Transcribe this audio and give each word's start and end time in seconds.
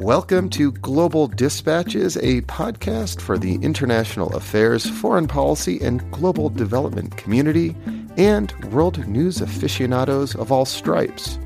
Welcome 0.00 0.48
to 0.50 0.72
Global 0.72 1.28
Dispatches, 1.28 2.16
a 2.16 2.40
podcast 2.40 3.20
for 3.20 3.36
the 3.36 3.56
international 3.56 4.34
affairs, 4.34 4.88
foreign 4.88 5.28
policy, 5.28 5.78
and 5.82 6.10
global 6.10 6.48
development 6.48 7.18
community, 7.18 7.76
and 8.16 8.50
world 8.72 9.06
news 9.06 9.42
aficionados 9.42 10.34
of 10.34 10.50
all 10.50 10.64
stripes. 10.64 11.38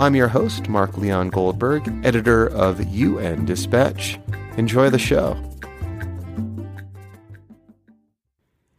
I'm 0.00 0.16
your 0.16 0.26
host, 0.26 0.68
Mark 0.68 0.98
Leon 0.98 1.30
Goldberg, 1.30 2.04
editor 2.04 2.48
of 2.48 2.84
UN 2.92 3.44
Dispatch. 3.44 4.18
Enjoy 4.56 4.90
the 4.90 4.98
show. 4.98 5.40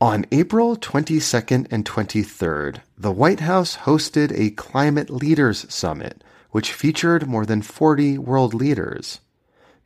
On 0.01 0.25
April 0.33 0.75
22nd 0.75 1.67
and 1.71 1.85
23rd, 1.85 2.79
the 2.97 3.13
White 3.13 3.39
House 3.39 3.77
hosted 3.77 4.37
a 4.37 4.49
Climate 4.49 5.09
Leaders 5.09 5.65
Summit 5.73 6.21
which 6.53 6.71
featured 6.71 7.27
more 7.27 7.47
than 7.47 7.63
40 7.63 8.19
world 8.19 8.53
leaders. 8.53 9.19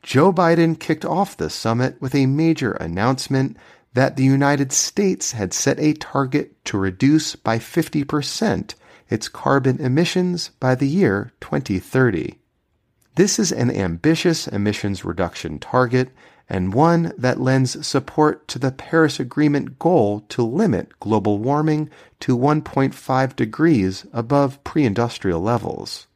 Joe 0.02 0.32
Biden 0.32 0.78
kicked 0.78 1.04
off 1.04 1.36
the 1.36 1.50
summit 1.50 2.00
with 2.00 2.14
a 2.14 2.26
major 2.26 2.72
announcement 2.72 3.56
that 3.94 4.16
the 4.16 4.24
United 4.24 4.72
States 4.72 5.32
had 5.32 5.52
set 5.52 5.78
a 5.80 5.92
target 5.94 6.64
to 6.66 6.78
reduce 6.78 7.36
by 7.36 7.58
50% 7.58 8.74
its 9.08 9.28
carbon 9.28 9.80
emissions 9.80 10.50
by 10.60 10.74
the 10.74 10.88
year 10.88 11.32
2030. 11.40 12.38
This 13.16 13.38
is 13.38 13.50
an 13.50 13.70
ambitious 13.70 14.46
emissions 14.46 15.04
reduction 15.04 15.58
target 15.58 16.10
and 16.48 16.72
one 16.72 17.12
that 17.18 17.40
lends 17.40 17.86
support 17.86 18.48
to 18.48 18.58
the 18.58 18.72
Paris 18.72 19.18
Agreement 19.20 19.78
goal 19.78 20.20
to 20.28 20.42
limit 20.42 20.98
global 21.00 21.38
warming 21.38 21.90
to 22.20 22.38
1.5 22.38 23.36
degrees 23.36 24.06
above 24.12 24.62
pre 24.64 24.84
industrial 24.84 25.40
levels. 25.40 26.06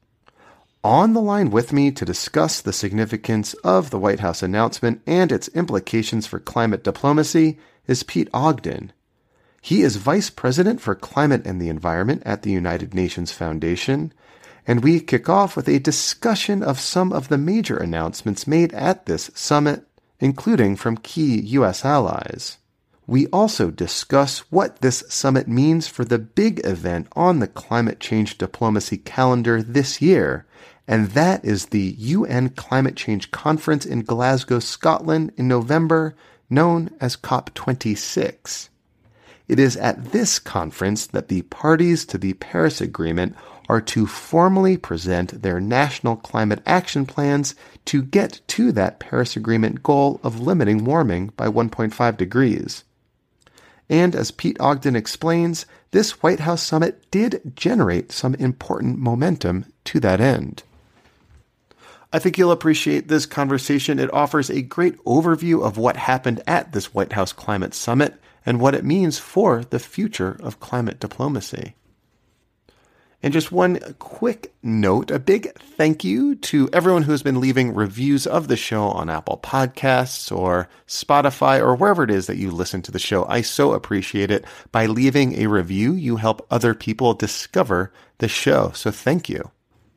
On 0.84 1.12
the 1.12 1.20
line 1.20 1.50
with 1.50 1.72
me 1.72 1.92
to 1.92 2.04
discuss 2.04 2.60
the 2.60 2.72
significance 2.72 3.54
of 3.62 3.90
the 3.90 4.01
White 4.01 4.18
House 4.18 4.43
announcement 4.43 5.01
and 5.07 5.30
its 5.30 5.46
implications 5.48 6.26
for 6.26 6.40
climate 6.40 6.82
diplomacy 6.82 7.57
is 7.87 8.02
Pete 8.02 8.29
Ogden. 8.34 8.92
He 9.60 9.82
is 9.82 9.95
Vice 9.95 10.29
President 10.29 10.80
for 10.80 10.96
Climate 10.96 11.46
and 11.46 11.62
the 11.62 11.68
Environment 11.68 12.20
at 12.26 12.42
the 12.42 12.51
United 12.51 12.95
Nations 12.95 13.30
Foundation, 13.30 14.12
and 14.66 14.82
we 14.82 14.98
kick 14.98 15.29
off 15.29 15.54
with 15.54 15.68
a 15.68 15.79
discussion 15.79 16.65
of 16.65 16.80
some 16.80 17.12
of 17.12 17.29
the 17.29 17.38
major 17.38 17.76
announcements 17.76 18.48
made 18.48 18.74
at 18.74 19.07
this 19.07 19.30
summit, 19.35 19.87
including 20.18 20.74
from 20.74 20.96
key 20.96 21.42
U.S. 21.42 21.85
allies. 21.85 22.59
We 23.07 23.29
also 23.29 23.70
discuss 23.70 24.40
what 24.51 24.80
this 24.80 25.04
summit 25.09 25.46
means 25.46 25.87
for 25.87 26.04
the 26.04 26.18
big 26.18 26.60
event 26.66 27.07
on 27.12 27.38
the 27.38 27.46
climate 27.46 28.01
change 28.01 28.37
diplomacy 28.37 28.96
calendar 28.96 29.62
this 29.62 30.02
year 30.02 30.45
and 30.88 31.11
that 31.11 31.45
is 31.45 31.66
the 31.66 31.95
UN 31.99 32.51
Climate 32.51 32.97
Change 32.97 33.30
Conference 33.30 33.87
in 33.87 34.02
Glasgow, 34.02 34.59
Scotland 34.59 35.33
in 35.37 35.47
November, 35.47 36.15
known 36.51 36.91
as 37.01 37.16
COP26. 37.16 38.69
It 39.49 39.59
is 39.59 39.77
at 39.77 40.13
this 40.13 40.38
conference 40.38 41.07
that 41.07 41.29
the 41.29 41.43
parties 41.43 42.05
to 42.07 42.19
the 42.19 42.35
Paris 42.35 42.80
Agreement 42.80 43.37
are 43.69 43.80
to 43.80 44.07
formally 44.07 44.77
present 44.77 45.43
their 45.43 45.60
national 45.60 46.16
climate 46.16 46.63
action 46.66 47.07
plans 47.07 47.55
to 47.87 48.03
get 48.03 48.41
to 48.49 48.73
that 48.73 48.99
Paris 48.99 49.37
Agreement 49.37 49.83
goal 49.83 50.21
of 50.23 50.41
limiting 50.41 50.85
warming 50.85 51.29
by 51.37 51.47
1.5 51.47 52.16
degrees. 52.16 52.85
And 53.88 54.15
as 54.15 54.30
Pete 54.30 54.60
Ogden 54.60 54.97
explains, 54.97 55.66
this 55.91 56.23
White 56.23 56.41
House 56.41 56.63
summit 56.63 57.10
did 57.10 57.53
generate 57.55 58.10
some 58.10 58.35
important 58.37 58.99
momentum 58.99 59.66
to 59.85 60.01
that 60.01 60.21
end. 60.21 60.63
I 62.13 62.18
think 62.18 62.37
you'll 62.37 62.52
appreciate 62.52 63.09
this 63.09 63.24
conversation. 63.24 63.99
It 63.99 64.12
offers 64.12 64.50
a 64.50 64.60
great 64.60 64.99
overview 65.05 65.65
of 65.65 65.78
what 65.78 65.97
happened 65.97 66.43
at 66.47 66.72
this 66.72 66.92
White 66.92 67.12
House 67.12 67.32
Climate 67.32 67.72
Summit 67.72 68.20
and 68.44 68.60
what 68.60 68.75
it 68.75 68.84
means 68.84 69.19
for 69.19 69.64
the 69.64 69.78
future 69.78 70.36
of 70.42 70.60
climate 70.60 71.00
diplomacy. 71.00 71.75
And 73.22 73.32
just 73.32 73.53
one 73.53 73.78
quick 74.00 74.53
note, 74.64 75.12
a 75.12 75.20
big 75.20 75.56
thank 75.56 76.03
you 76.03 76.34
to 76.34 76.69
everyone 76.72 77.04
who 77.04 77.12
has 77.12 77.22
been 77.22 77.41
leaving 77.41 77.72
reviews 77.72 78.26
of 78.26 78.48
the 78.48 78.56
show 78.56 78.82
on 78.82 79.09
Apple 79.09 79.38
Podcasts 79.42 80.36
or 80.36 80.69
Spotify 80.88 81.60
or 81.60 81.76
wherever 81.76 82.03
it 82.03 82.10
is 82.10 82.26
that 82.26 82.36
you 82.36 82.50
listen 82.50 82.82
to 82.82 82.91
the 82.91 82.98
show. 82.98 83.25
I 83.26 83.42
so 83.42 83.72
appreciate 83.75 84.32
it. 84.32 84.44
By 84.72 84.86
leaving 84.86 85.41
a 85.41 85.47
review, 85.47 85.92
you 85.92 86.16
help 86.16 86.44
other 86.50 86.75
people 86.75 87.15
discover 87.15 87.92
the 88.19 88.28
show. 88.28 88.72
So 88.75 88.91
thank 88.91 89.28
you. 89.28 89.53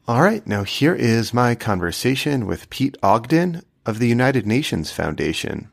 All 0.08 0.22
right, 0.22 0.46
now 0.46 0.62
here 0.62 0.94
is 0.94 1.34
my 1.34 1.56
conversation 1.56 2.46
with 2.46 2.70
Pete 2.70 2.96
Ogden 3.02 3.64
of 3.88 3.98
the 3.98 4.08
United 4.08 4.46
Nations 4.46 4.92
Foundation. 4.92 5.72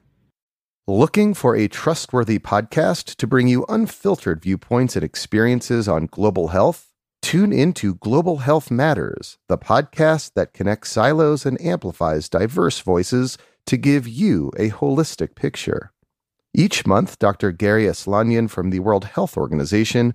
Looking 0.86 1.34
for 1.34 1.54
a 1.54 1.68
trustworthy 1.68 2.38
podcast 2.38 3.16
to 3.16 3.26
bring 3.26 3.46
you 3.46 3.66
unfiltered 3.68 4.40
viewpoints 4.40 4.96
and 4.96 5.04
experiences 5.04 5.86
on 5.86 6.06
global 6.06 6.48
health? 6.48 6.94
Tune 7.20 7.52
into 7.52 7.96
Global 7.96 8.38
Health 8.38 8.70
Matters, 8.70 9.36
the 9.48 9.58
podcast 9.58 10.32
that 10.34 10.54
connects 10.54 10.90
silos 10.90 11.44
and 11.44 11.60
amplifies 11.60 12.30
diverse 12.30 12.80
voices 12.80 13.36
to 13.66 13.76
give 13.76 14.08
you 14.08 14.50
a 14.56 14.70
holistic 14.70 15.34
picture. 15.34 15.92
Each 16.54 16.86
month, 16.86 17.18
Dr. 17.18 17.52
Garry 17.52 17.84
Aslanyan 17.84 18.48
from 18.48 18.70
the 18.70 18.80
World 18.80 19.04
Health 19.04 19.36
Organization 19.36 20.14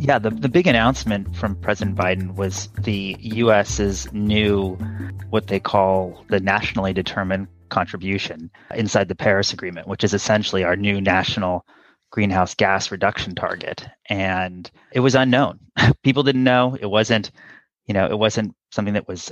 Yeah, 0.00 0.18
the, 0.18 0.30
the 0.30 0.48
big 0.48 0.66
announcement 0.66 1.36
from 1.36 1.56
President 1.56 1.94
Biden 1.94 2.34
was 2.34 2.70
the 2.80 3.16
U.S.'s 3.20 4.10
new, 4.14 4.76
what 5.28 5.48
they 5.48 5.60
call 5.60 6.24
the 6.30 6.40
nationally 6.40 6.94
determined 6.94 7.48
contribution 7.68 8.50
inside 8.74 9.08
the 9.08 9.14
Paris 9.14 9.52
Agreement, 9.52 9.86
which 9.86 10.02
is 10.02 10.14
essentially 10.14 10.64
our 10.64 10.74
new 10.74 11.02
national 11.02 11.66
greenhouse 12.10 12.54
gas 12.54 12.90
reduction 12.90 13.34
target. 13.34 13.86
And 14.08 14.70
it 14.90 15.00
was 15.00 15.14
unknown. 15.14 15.60
People 16.02 16.22
didn't 16.22 16.44
know. 16.44 16.78
It 16.80 16.86
wasn't, 16.86 17.30
you 17.86 17.92
know, 17.92 18.06
it 18.06 18.18
wasn't 18.18 18.54
something 18.72 18.94
that 18.94 19.06
was 19.06 19.30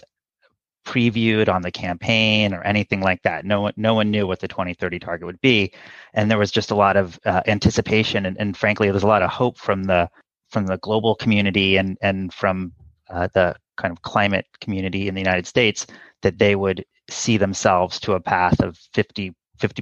previewed 0.87 1.49
on 1.49 1.63
the 1.63 1.73
campaign 1.73 2.53
or 2.53 2.63
anything 2.63 3.01
like 3.01 3.23
that. 3.23 3.47
No 3.47 3.63
one, 3.63 3.73
no 3.79 3.95
one 3.95 4.11
knew 4.11 4.27
what 4.27 4.41
the 4.41 4.49
2030 4.49 4.99
target 4.99 5.25
would 5.25 5.41
be, 5.41 5.73
and 6.13 6.31
there 6.31 6.39
was 6.39 6.51
just 6.51 6.71
a 6.71 6.77
lot 6.77 6.99
of 6.99 7.19
uh, 7.25 7.41
anticipation 7.47 8.27
and, 8.27 8.39
and, 8.39 8.55
frankly, 8.55 8.91
there's 8.91 9.03
a 9.03 9.09
lot 9.09 9.23
of 9.23 9.31
hope 9.31 9.57
from 9.57 9.85
the 9.85 10.11
from 10.51 10.67
the 10.67 10.79
global 10.79 11.15
community 11.15 11.77
and 11.77 11.99
and 12.01 12.33
from 12.33 12.73
uh, 13.11 13.29
the 13.35 13.55
kind 13.77 13.93
of 13.93 14.03
climate 14.03 14.47
community 14.61 15.09
in 15.09 15.15
the 15.15 15.21
United 15.21 15.47
States 15.47 15.87
that 16.23 16.39
they 16.39 16.57
would 16.57 16.85
see 17.09 17.37
themselves 17.37 17.99
to 18.01 18.13
a 18.13 18.21
path 18.21 18.61
of 18.61 18.77
50 18.95 19.35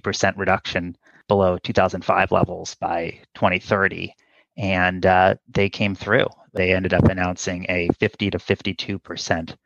percent 0.02 0.36
reduction 0.36 0.96
below 1.28 1.58
2005 1.58 2.30
levels 2.30 2.74
by 2.76 3.18
2030, 3.34 4.14
and 4.56 5.06
uh, 5.06 5.34
they 5.48 5.68
came 5.68 5.94
through. 5.94 6.26
They 6.52 6.72
ended 6.72 6.94
up 6.94 7.04
announcing 7.04 7.66
a 7.68 7.88
50 7.98 8.30
to 8.30 8.38
52 8.38 8.98
percent 8.98 9.56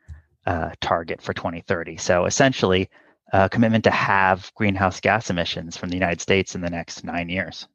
uh, 0.45 0.71
target 0.81 1.21
for 1.21 1.33
2030. 1.33 1.97
So 1.97 2.25
essentially, 2.25 2.89
a 3.31 3.47
commitment 3.49 3.83
to 3.85 3.91
have 3.91 4.51
greenhouse 4.55 4.99
gas 4.99 5.29
emissions 5.29 5.77
from 5.77 5.89
the 5.89 5.95
United 5.95 6.21
States 6.21 6.55
in 6.55 6.61
the 6.61 6.69
next 6.69 7.03
nine 7.03 7.29
years. 7.29 7.67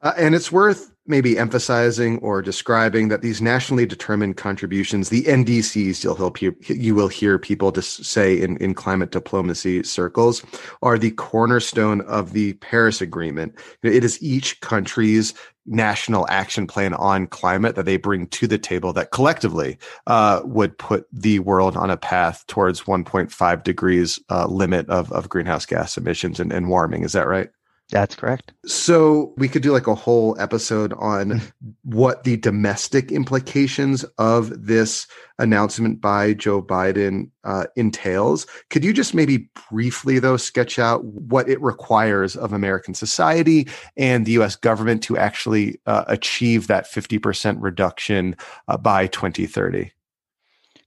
Uh, 0.00 0.14
and 0.16 0.34
it's 0.34 0.52
worth 0.52 0.92
maybe 1.08 1.38
emphasizing 1.38 2.18
or 2.18 2.42
describing 2.42 3.08
that 3.08 3.22
these 3.22 3.40
nationally 3.40 3.86
determined 3.86 4.36
contributions, 4.36 5.08
the 5.08 5.24
NDCs, 5.24 6.04
you'll 6.04 6.14
help 6.14 6.40
you, 6.42 6.54
you 6.66 6.94
will 6.94 7.08
hear 7.08 7.38
people 7.38 7.72
just 7.72 8.04
say 8.04 8.38
in, 8.40 8.56
in 8.58 8.74
climate 8.74 9.10
diplomacy 9.10 9.82
circles, 9.82 10.44
are 10.82 10.98
the 10.98 11.10
cornerstone 11.12 12.02
of 12.02 12.32
the 12.32 12.52
Paris 12.54 13.00
Agreement. 13.00 13.58
It 13.82 14.04
is 14.04 14.22
each 14.22 14.60
country's 14.60 15.34
national 15.68 16.26
action 16.30 16.66
plan 16.66 16.94
on 16.94 17.26
climate 17.26 17.74
that 17.76 17.84
they 17.84 17.96
bring 17.96 18.26
to 18.28 18.46
the 18.46 18.58
table 18.58 18.92
that 18.94 19.10
collectively 19.10 19.78
uh, 20.06 20.40
would 20.44 20.76
put 20.78 21.06
the 21.12 21.38
world 21.40 21.76
on 21.76 21.90
a 21.90 21.96
path 21.96 22.46
towards 22.46 22.82
1.5 22.82 23.62
degrees 23.62 24.18
uh, 24.30 24.46
limit 24.46 24.88
of, 24.88 25.12
of 25.12 25.28
greenhouse 25.28 25.66
gas 25.66 25.96
emissions 25.96 26.40
and, 26.40 26.52
and 26.52 26.68
warming. 26.68 27.04
Is 27.04 27.12
that 27.12 27.28
right? 27.28 27.50
That's 27.90 28.14
correct. 28.14 28.52
So 28.66 29.32
we 29.38 29.48
could 29.48 29.62
do 29.62 29.72
like 29.72 29.86
a 29.86 29.94
whole 29.94 30.38
episode 30.38 30.92
on 30.94 31.40
what 31.84 32.24
the 32.24 32.36
domestic 32.36 33.10
implications 33.10 34.04
of 34.18 34.66
this 34.66 35.06
announcement 35.38 35.98
by 36.00 36.34
Joe 36.34 36.60
Biden 36.60 37.30
uh, 37.44 37.64
entails. 37.76 38.46
Could 38.68 38.84
you 38.84 38.92
just 38.92 39.14
maybe 39.14 39.48
briefly, 39.70 40.18
though, 40.18 40.36
sketch 40.36 40.78
out 40.78 41.02
what 41.04 41.48
it 41.48 41.60
requires 41.62 42.36
of 42.36 42.52
American 42.52 42.92
society 42.92 43.66
and 43.96 44.26
the 44.26 44.32
US 44.32 44.54
government 44.54 45.02
to 45.04 45.16
actually 45.16 45.80
uh, 45.86 46.04
achieve 46.08 46.66
that 46.66 46.84
50% 46.84 47.56
reduction 47.58 48.36
uh, 48.68 48.76
by 48.76 49.06
2030? 49.06 49.92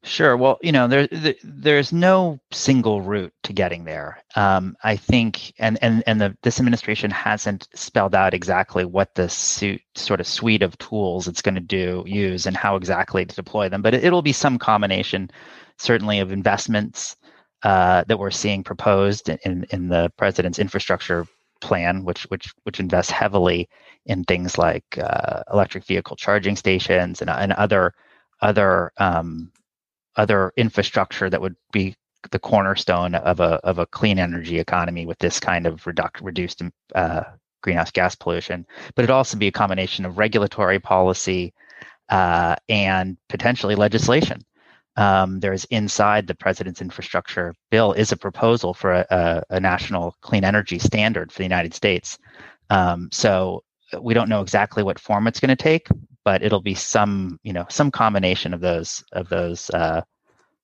Sure. 0.04 0.36
Well, 0.36 0.58
you 0.64 0.72
know, 0.72 0.88
there, 0.88 1.06
there, 1.08 1.36
there's 1.44 1.94
no 1.94 2.40
single 2.52 3.02
route 3.04 3.34
to 3.44 3.54
getting 3.54 3.84
there. 3.84 4.24
Um, 4.36 4.76
I 4.84 4.96
think, 4.96 5.54
and 5.60 5.78
and 5.84 6.04
and 6.08 6.20
the 6.20 6.36
this 6.42 6.60
administration 6.60 7.12
hasn't 7.12 7.68
spelled 7.76 8.16
out 8.16 8.34
exactly 8.34 8.84
what 8.84 9.14
the 9.14 9.30
suit 9.30 9.80
sort 9.94 10.20
of 10.20 10.26
suite 10.26 10.64
of 10.64 10.76
tools 10.80 11.28
it's 11.28 11.44
going 11.44 11.54
to 11.56 11.62
do 11.62 12.04
use 12.08 12.48
and 12.48 12.58
how 12.58 12.76
exactly 12.78 13.26
to 13.26 13.36
deploy 13.36 13.70
them. 13.70 13.84
But 13.84 13.94
it, 13.94 14.12
will 14.12 14.24
be 14.24 14.34
some 14.34 14.58
combination, 14.58 15.30
certainly, 15.78 16.20
of 16.20 16.32
investments 16.32 17.16
uh, 17.62 18.04
that 18.08 18.18
we're 18.18 18.32
seeing 18.32 18.64
proposed 18.64 19.30
in 19.30 19.66
in 19.70 19.90
the 19.90 20.12
president's 20.18 20.58
infrastructure 20.58 21.28
plan, 21.60 22.04
which 22.04 22.24
which 22.24 22.52
which 22.64 22.80
invests 22.80 23.12
heavily 23.12 23.70
in 24.08 24.24
things 24.24 24.58
like 24.58 24.98
uh, 24.98 25.44
electric 25.54 25.86
vehicle 25.86 26.16
charging 26.16 26.56
stations 26.56 27.22
and 27.22 27.30
and 27.30 27.54
other 27.54 27.94
other 28.42 28.92
um, 28.98 29.52
other 30.16 30.52
infrastructure 30.58 31.30
that 31.30 31.42
would 31.42 31.56
be 31.72 31.96
the 32.32 32.40
cornerstone 32.40 33.16
of 33.16 33.40
a 33.40 33.56
of 33.64 33.80
a 33.80 33.86
clean 33.88 34.20
energy 34.20 34.60
economy 34.60 35.06
with 35.06 35.18
this 35.20 35.40
kind 35.40 35.66
of 35.66 35.86
reduct, 35.88 36.22
reduced 36.22 36.62
uh, 36.94 37.24
greenhouse 37.62 37.92
gas 37.92 38.16
pollution. 38.16 38.66
But 38.96 39.04
it'd 39.04 39.12
also 39.12 39.38
be 39.38 39.48
a 39.48 39.52
combination 39.52 40.06
of 40.06 40.18
regulatory 40.18 40.80
policy 40.80 41.54
uh, 42.10 42.56
and 42.70 43.18
potentially 43.30 43.76
legislation. 43.76 44.42
Um, 44.98 45.40
there's 45.40 45.66
inside 45.66 46.28
the 46.28 46.36
president's 46.36 46.82
infrastructure 46.82 47.56
bill 47.70 47.94
is 47.94 48.12
a 48.12 48.18
proposal 48.18 48.74
for 48.74 48.92
a, 48.92 49.06
a, 49.10 49.44
a 49.56 49.60
national 49.60 50.16
clean 50.22 50.44
energy 50.44 50.80
standard 50.80 51.32
for 51.32 51.38
the 51.38 51.46
United 51.46 51.74
States. 51.74 52.18
Um, 52.70 53.10
so 53.12 53.64
we 54.00 54.14
don't 54.14 54.30
know 54.30 54.42
exactly 54.42 54.84
what 54.84 55.00
form 55.00 55.28
it's 55.28 55.40
going 55.40 55.50
to 55.50 55.56
take, 55.56 55.88
but 56.24 56.44
it'll 56.44 56.62
be 56.62 56.76
some 56.76 57.40
you 57.44 57.54
know 57.54 57.66
some 57.70 57.92
combination 57.92 58.54
of 58.54 58.62
those 58.62 59.04
of 59.14 59.30
those 59.30 59.70
uh, 59.72 60.02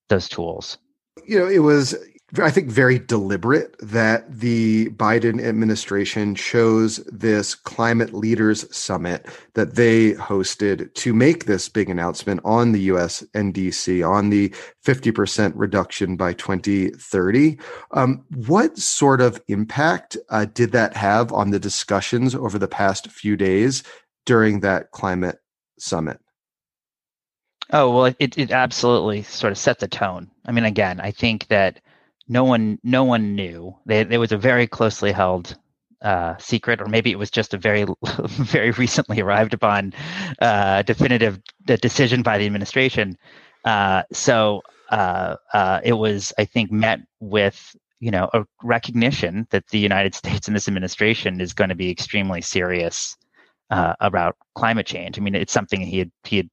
those 0.09 0.30
tools. 0.30 0.77
You 1.25 1.39
know, 1.39 1.48
it 1.48 1.59
was 1.59 1.95
I 2.39 2.51
think 2.51 2.69
very 2.69 3.00
deliberate 3.00 3.77
that 3.80 4.39
the 4.39 4.89
Biden 4.89 5.42
administration 5.42 6.36
chose 6.36 6.98
this 7.06 7.56
climate 7.56 8.13
leaders 8.13 8.65
summit 8.75 9.25
that 9.54 9.75
they 9.75 10.12
hosted 10.13 10.94
to 10.95 11.13
make 11.13 11.45
this 11.45 11.69
big 11.69 11.89
announcement 11.89 12.42
on 12.44 12.74
the 12.74 12.81
US 12.81 13.24
NDC 13.33 14.07
on 14.07 14.30
the 14.30 14.50
50% 14.86 15.54
reduction 15.56 16.18
by 16.18 16.33
2030. 16.33 17.57
Um, 17.92 18.25
what 18.45 18.77
sort 18.77 19.21
of 19.21 19.42
impact 19.48 20.18
uh, 20.30 20.48
did 20.54 20.74
that 20.74 20.98
have 20.98 21.31
on 21.31 21.51
the 21.51 21.59
discussions 21.59 22.36
over 22.36 22.59
the 22.59 22.68
past 22.68 23.09
few 23.09 23.38
days 23.38 23.83
during 24.25 24.59
that 24.59 24.92
climate 24.92 25.39
summit? 25.78 26.20
Oh 27.72 27.94
well, 27.94 28.14
it 28.20 28.38
it 28.38 28.52
absolutely 28.52 29.24
sort 29.24 29.52
of 29.52 29.58
set 29.58 29.80
the 29.80 29.88
tone. 29.88 30.32
I 30.46 30.52
mean, 30.52 30.64
again, 30.64 31.02
I 31.02 31.12
think 31.12 31.48
that 31.48 31.82
no 32.28 32.44
one 32.44 32.80
no 32.84 33.04
one 33.04 33.36
knew. 33.36 33.76
They, 33.86 34.04
there 34.04 34.20
was 34.20 34.32
a 34.32 34.38
very 34.38 34.68
closely 34.68 35.12
held 35.12 35.58
uh, 36.02 36.36
secret, 36.38 36.82
or 36.82 36.88
maybe 36.88 37.12
it 37.12 37.20
was 37.20 37.32
just 37.32 37.54
a 37.54 37.58
very 37.58 37.86
very 38.26 38.72
recently 38.72 39.20
arrived 39.22 39.54
upon 39.54 39.94
uh, 40.42 40.84
definitive 40.84 41.42
decision 41.66 42.22
by 42.22 42.38
the 42.38 42.46
administration. 42.46 43.18
Uh, 43.66 44.04
so 44.14 44.62
uh, 44.90 45.36
uh, 45.54 45.82
it 45.84 45.94
was, 45.94 46.32
I 46.38 46.46
think, 46.46 46.72
met 46.72 47.00
with 47.20 47.76
you 48.00 48.12
know 48.12 48.30
a 48.34 48.46
recognition 48.64 49.48
that 49.50 49.68
the 49.68 49.80
United 49.80 50.16
States 50.22 50.48
and 50.48 50.56
this 50.56 50.68
administration 50.68 51.42
is 51.42 51.54
going 51.54 51.70
to 51.70 51.76
be 51.76 51.90
extremely 51.90 52.42
serious 52.42 53.18
uh, 53.69 53.94
about 54.00 54.38
climate 54.56 54.86
change. 54.86 55.18
I 55.18 55.22
mean, 55.22 55.36
it's 55.36 55.54
something 55.54 55.81
he 55.81 56.00
had 56.00 56.12
he 56.24 56.38
had 56.38 56.50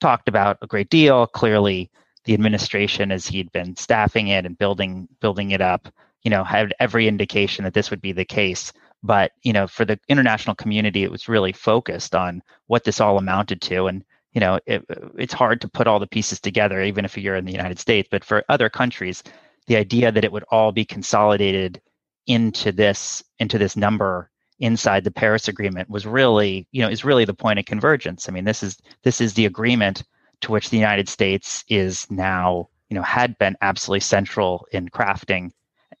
talked 0.00 0.28
about 0.28 0.58
a 0.62 0.66
great 0.66 0.90
deal. 0.90 1.26
Clearly, 1.26 1.90
the 2.24 2.34
administration, 2.34 3.12
as 3.12 3.26
he'd 3.26 3.52
been 3.52 3.76
staffing 3.76 4.28
it 4.28 4.46
and 4.46 4.58
building 4.58 5.08
building 5.20 5.50
it 5.50 5.60
up, 5.60 5.88
you 6.22 6.30
know, 6.30 6.44
had 6.44 6.74
every 6.80 7.08
indication 7.08 7.64
that 7.64 7.74
this 7.74 7.90
would 7.90 8.00
be 8.00 8.12
the 8.12 8.24
case. 8.24 8.72
But 9.02 9.32
you 9.42 9.52
know, 9.52 9.66
for 9.66 9.84
the 9.84 9.98
international 10.08 10.56
community, 10.56 11.04
it 11.04 11.10
was 11.10 11.28
really 11.28 11.52
focused 11.52 12.14
on 12.14 12.42
what 12.66 12.84
this 12.84 13.00
all 13.00 13.18
amounted 13.18 13.60
to, 13.62 13.86
and 13.86 14.04
you 14.32 14.40
know, 14.40 14.58
it, 14.66 14.84
it's 15.16 15.32
hard 15.32 15.60
to 15.62 15.68
put 15.68 15.86
all 15.86 15.98
the 15.98 16.06
pieces 16.06 16.40
together, 16.40 16.82
even 16.82 17.04
if 17.04 17.16
you're 17.16 17.36
in 17.36 17.46
the 17.46 17.52
United 17.52 17.78
States. 17.78 18.08
But 18.10 18.24
for 18.24 18.44
other 18.48 18.68
countries, 18.68 19.22
the 19.66 19.76
idea 19.76 20.12
that 20.12 20.24
it 20.24 20.32
would 20.32 20.44
all 20.50 20.72
be 20.72 20.84
consolidated 20.84 21.80
into 22.26 22.72
this 22.72 23.22
into 23.38 23.58
this 23.58 23.76
number 23.76 24.30
inside 24.60 25.04
the 25.04 25.10
Paris 25.10 25.48
Agreement 25.48 25.90
was 25.90 26.06
really, 26.06 26.66
you 26.72 26.82
know, 26.82 26.88
is 26.88 27.04
really 27.04 27.24
the 27.24 27.34
point 27.34 27.58
of 27.58 27.64
convergence. 27.64 28.28
I 28.28 28.32
mean, 28.32 28.44
this 28.44 28.62
is 28.62 28.78
this 29.02 29.20
is 29.20 29.34
the 29.34 29.46
agreement 29.46 30.02
to 30.40 30.52
which 30.52 30.70
the 30.70 30.76
United 30.78 31.08
States 31.08 31.64
is 31.68 32.06
now, 32.10 32.68
you 32.88 32.94
know, 32.94 33.02
had 33.02 33.36
been 33.38 33.56
absolutely 33.60 34.00
central 34.00 34.66
in 34.72 34.88
crafting, 34.88 35.50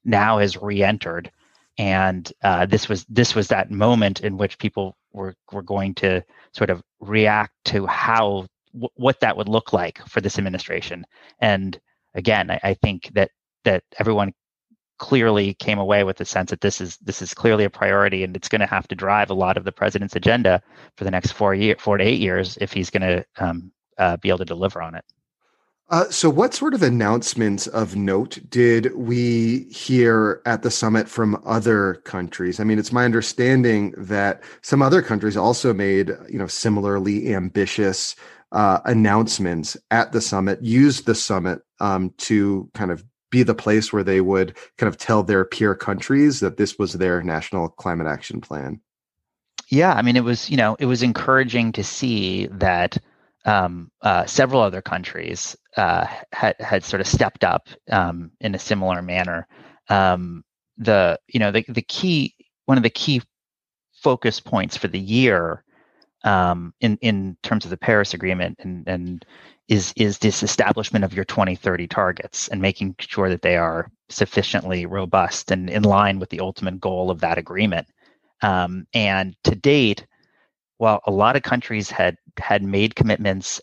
now 0.04 0.38
has 0.38 0.56
re-entered, 0.56 1.30
and 1.78 2.32
uh, 2.42 2.66
this 2.66 2.88
was 2.88 3.04
this 3.08 3.34
was 3.34 3.48
that 3.48 3.70
moment 3.70 4.20
in 4.20 4.36
which 4.36 4.58
people 4.58 4.96
were 5.12 5.34
were 5.52 5.62
going 5.62 5.94
to 5.94 6.22
sort 6.52 6.70
of 6.70 6.82
react 7.00 7.52
to 7.66 7.86
how 7.86 8.46
w- 8.72 8.88
what 8.94 9.20
that 9.20 9.36
would 9.36 9.48
look 9.48 9.72
like 9.72 9.98
for 10.08 10.20
this 10.20 10.38
administration. 10.38 11.04
And 11.40 11.78
again, 12.14 12.50
I, 12.50 12.60
I 12.62 12.74
think 12.74 13.10
that 13.14 13.30
that 13.64 13.82
everyone 13.98 14.32
clearly 14.98 15.54
came 15.54 15.78
away 15.78 16.04
with 16.04 16.16
the 16.16 16.24
sense 16.24 16.50
that 16.50 16.60
this 16.60 16.80
is 16.80 16.96
this 16.98 17.20
is 17.20 17.34
clearly 17.34 17.64
a 17.64 17.70
priority 17.70 18.24
and 18.24 18.36
it's 18.36 18.48
going 18.48 18.60
to 18.60 18.66
have 18.66 18.88
to 18.88 18.94
drive 18.94 19.30
a 19.30 19.34
lot 19.34 19.56
of 19.56 19.64
the 19.64 19.72
president's 19.72 20.16
agenda 20.16 20.62
for 20.96 21.04
the 21.04 21.10
next 21.10 21.32
four 21.32 21.54
year 21.54 21.76
four 21.78 21.98
to 21.98 22.04
eight 22.04 22.20
years 22.20 22.56
if 22.60 22.72
he's 22.72 22.90
going 22.90 23.02
to 23.02 23.24
um, 23.38 23.70
uh, 23.98 24.16
be 24.18 24.28
able 24.28 24.38
to 24.38 24.44
deliver 24.44 24.80
on 24.82 24.94
it. 24.94 25.04
Uh, 25.88 26.10
so, 26.10 26.28
what 26.28 26.52
sort 26.52 26.74
of 26.74 26.82
announcements 26.82 27.68
of 27.68 27.94
note 27.94 28.40
did 28.48 28.92
we 28.96 29.68
hear 29.70 30.42
at 30.44 30.62
the 30.62 30.70
summit 30.70 31.08
from 31.08 31.40
other 31.46 31.94
countries? 32.04 32.58
I 32.58 32.64
mean, 32.64 32.76
it's 32.76 32.92
my 32.92 33.04
understanding 33.04 33.94
that 33.96 34.42
some 34.62 34.82
other 34.82 35.00
countries 35.00 35.36
also 35.36 35.72
made, 35.72 36.10
you 36.28 36.40
know, 36.40 36.48
similarly 36.48 37.32
ambitious 37.32 38.16
uh, 38.50 38.80
announcements 38.84 39.76
at 39.92 40.10
the 40.10 40.20
summit, 40.20 40.60
used 40.60 41.06
the 41.06 41.14
summit 41.14 41.60
um, 41.78 42.12
to 42.18 42.68
kind 42.74 42.90
of 42.90 43.04
be 43.30 43.42
the 43.42 43.54
place 43.54 43.92
where 43.92 44.04
they 44.04 44.20
would 44.20 44.56
kind 44.78 44.88
of 44.88 44.98
tell 44.98 45.22
their 45.22 45.44
peer 45.44 45.74
countries 45.74 46.40
that 46.40 46.56
this 46.56 46.78
was 46.78 46.94
their 46.94 47.22
national 47.22 47.68
climate 47.68 48.06
action 48.06 48.40
plan. 48.40 48.80
Yeah, 49.68 49.94
I 49.94 50.02
mean, 50.02 50.16
it 50.16 50.24
was 50.24 50.48
you 50.48 50.56
know 50.56 50.76
it 50.78 50.86
was 50.86 51.02
encouraging 51.02 51.72
to 51.72 51.84
see 51.84 52.46
that 52.52 52.98
um, 53.44 53.90
uh, 54.02 54.26
several 54.26 54.60
other 54.60 54.82
countries 54.82 55.56
uh, 55.76 56.06
had 56.32 56.56
had 56.60 56.84
sort 56.84 57.00
of 57.00 57.06
stepped 57.06 57.44
up 57.44 57.68
um, 57.90 58.30
in 58.40 58.54
a 58.54 58.58
similar 58.58 59.02
manner. 59.02 59.46
Um, 59.88 60.44
the 60.78 61.18
you 61.28 61.40
know 61.40 61.50
the 61.50 61.64
the 61.68 61.82
key 61.82 62.34
one 62.66 62.76
of 62.76 62.82
the 62.82 62.90
key 62.90 63.22
focus 64.02 64.40
points 64.40 64.76
for 64.76 64.88
the 64.88 65.00
year 65.00 65.64
um, 66.26 66.74
in 66.80 66.98
in 67.00 67.36
terms 67.42 67.64
of 67.64 67.70
the 67.70 67.76
Paris 67.76 68.12
Agreement 68.12 68.58
and 68.60 68.86
and 68.86 69.24
is 69.68 69.92
is 69.96 70.18
this 70.18 70.42
establishment 70.42 71.04
of 71.04 71.14
your 71.14 71.24
2030 71.24 71.86
targets 71.86 72.48
and 72.48 72.60
making 72.60 72.94
sure 72.98 73.28
that 73.30 73.42
they 73.42 73.56
are 73.56 73.90
sufficiently 74.08 74.86
robust 74.86 75.50
and 75.50 75.70
in 75.70 75.82
line 75.82 76.18
with 76.18 76.28
the 76.30 76.40
ultimate 76.40 76.80
goal 76.80 77.10
of 77.10 77.20
that 77.20 77.38
agreement. 77.38 77.86
Um, 78.42 78.86
and 78.92 79.34
to 79.44 79.54
date, 79.54 80.06
while 80.78 81.00
a 81.06 81.10
lot 81.10 81.36
of 81.36 81.42
countries 81.42 81.90
had 81.90 82.16
had 82.38 82.62
made 82.62 82.96
commitments 82.96 83.60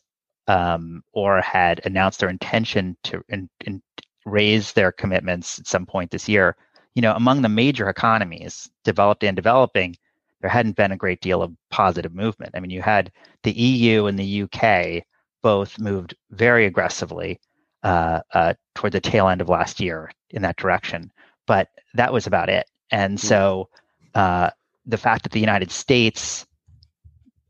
um, 0.47 1.03
or 1.13 1.41
had 1.41 1.81
announced 1.85 2.19
their 2.19 2.29
intention 2.29 2.97
to 3.03 3.21
in, 3.29 3.49
in 3.65 3.81
raise 4.25 4.71
their 4.73 4.91
commitments 4.91 5.59
at 5.59 5.67
some 5.67 5.85
point 5.85 6.11
this 6.11 6.29
year, 6.29 6.55
you 6.95 7.01
know, 7.01 7.13
among 7.13 7.41
the 7.41 7.49
major 7.49 7.89
economies, 7.89 8.69
developed 8.83 9.23
and 9.23 9.35
developing, 9.35 9.95
there 10.43 10.49
hadn't 10.49 10.75
been 10.75 10.91
a 10.91 10.97
great 10.97 11.21
deal 11.21 11.41
of 11.41 11.55
positive 11.71 12.13
movement. 12.13 12.51
I 12.53 12.59
mean, 12.59 12.69
you 12.69 12.81
had 12.81 13.13
the 13.43 13.53
EU 13.53 14.07
and 14.07 14.19
the 14.19 14.43
UK 14.43 15.05
both 15.41 15.79
moved 15.79 16.15
very 16.31 16.65
aggressively 16.65 17.39
uh, 17.83 18.19
uh, 18.33 18.53
toward 18.75 18.91
the 18.91 18.99
tail 18.99 19.29
end 19.29 19.39
of 19.39 19.47
last 19.47 19.79
year 19.79 20.11
in 20.31 20.41
that 20.41 20.57
direction. 20.57 21.13
But 21.47 21.69
that 21.93 22.11
was 22.11 22.27
about 22.27 22.49
it. 22.49 22.69
And 22.91 23.13
hmm. 23.13 23.25
so 23.25 23.69
uh, 24.15 24.49
the 24.85 24.97
fact 24.97 25.23
that 25.23 25.31
the 25.31 25.39
United 25.39 25.71
States 25.71 26.45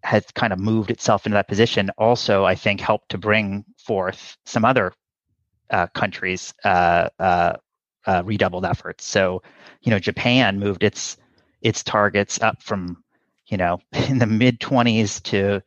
has 0.03 0.23
kind 0.35 0.53
of 0.53 0.59
moved 0.59 0.91
itself 0.91 1.25
into 1.25 1.33
that 1.33 1.47
position 1.47 1.89
also, 1.97 2.45
I 2.45 2.53
think, 2.53 2.79
helped 2.79 3.09
to 3.09 3.17
bring 3.17 3.65
forth 3.79 4.37
some 4.45 4.65
other 4.65 4.93
uh, 5.71 5.87
countries' 5.95 6.53
uh, 6.63 7.09
uh, 7.17 7.53
redoubled 8.23 8.65
efforts. 8.65 9.03
So, 9.03 9.41
you 9.81 9.89
know, 9.89 9.97
Japan 9.97 10.59
moved 10.59 10.83
its 10.83 11.17
its 11.63 11.83
targets 11.83 12.39
up 12.41 12.61
from, 12.61 13.03
you 13.47 13.57
know, 13.57 13.79
in 14.09 14.19
the 14.19 14.27
mid 14.27 14.59
20s 14.59 15.23
to 15.23 15.61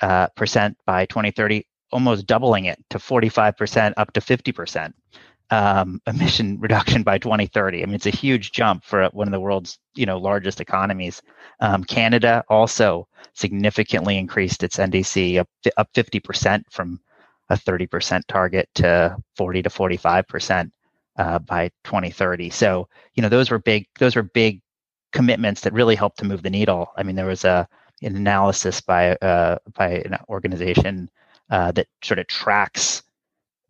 uh, 0.00 0.28
percent 0.28 0.76
by 0.86 1.04
2030, 1.06 1.66
almost 1.92 2.26
doubling 2.26 2.64
it 2.64 2.82
to 2.90 2.98
45% 2.98 3.92
up 3.98 4.12
to 4.14 4.20
50% 4.20 4.94
um, 5.52 6.00
emission 6.06 6.58
reduction 6.58 7.02
by 7.02 7.18
2030. 7.18 7.82
I 7.82 7.86
mean, 7.86 7.94
it's 7.94 8.06
a 8.06 8.10
huge 8.10 8.52
jump 8.52 8.84
for 8.84 9.08
one 9.12 9.28
of 9.28 9.32
the 9.32 9.40
world's 9.40 9.78
you 9.94 10.06
know 10.06 10.18
largest 10.18 10.60
economies. 10.60 11.22
Um, 11.60 11.84
Canada 11.84 12.42
also 12.48 13.06
significantly 13.34 14.16
increased 14.18 14.62
its 14.62 14.78
NDC 14.78 15.38
up 15.38 15.48
up 15.76 15.92
50% 15.92 16.64
from 16.70 17.00
a 17.50 17.54
30% 17.54 18.22
target 18.28 18.68
to 18.76 19.16
40 19.36 19.62
to 19.62 19.68
45% 19.68 20.70
uh, 21.18 21.38
by 21.40 21.68
2030. 21.84 22.50
So 22.50 22.88
you 23.14 23.22
know 23.22 23.28
those 23.28 23.50
were 23.50 23.58
big 23.58 23.86
those 23.98 24.16
were 24.16 24.22
big 24.22 24.60
commitments 25.12 25.60
that 25.62 25.72
really 25.72 25.94
helped 25.94 26.18
to 26.18 26.24
move 26.24 26.42
the 26.42 26.50
needle. 26.50 26.90
I 26.96 27.02
mean, 27.02 27.16
there 27.16 27.26
was 27.26 27.44
a 27.44 27.68
an 28.02 28.16
analysis 28.16 28.80
by 28.80 29.12
uh, 29.16 29.58
by 29.74 30.02
an 30.04 30.18
organization 30.28 31.10
uh, 31.50 31.72
that 31.72 31.86
sort 32.02 32.18
of 32.18 32.26
tracks 32.26 33.02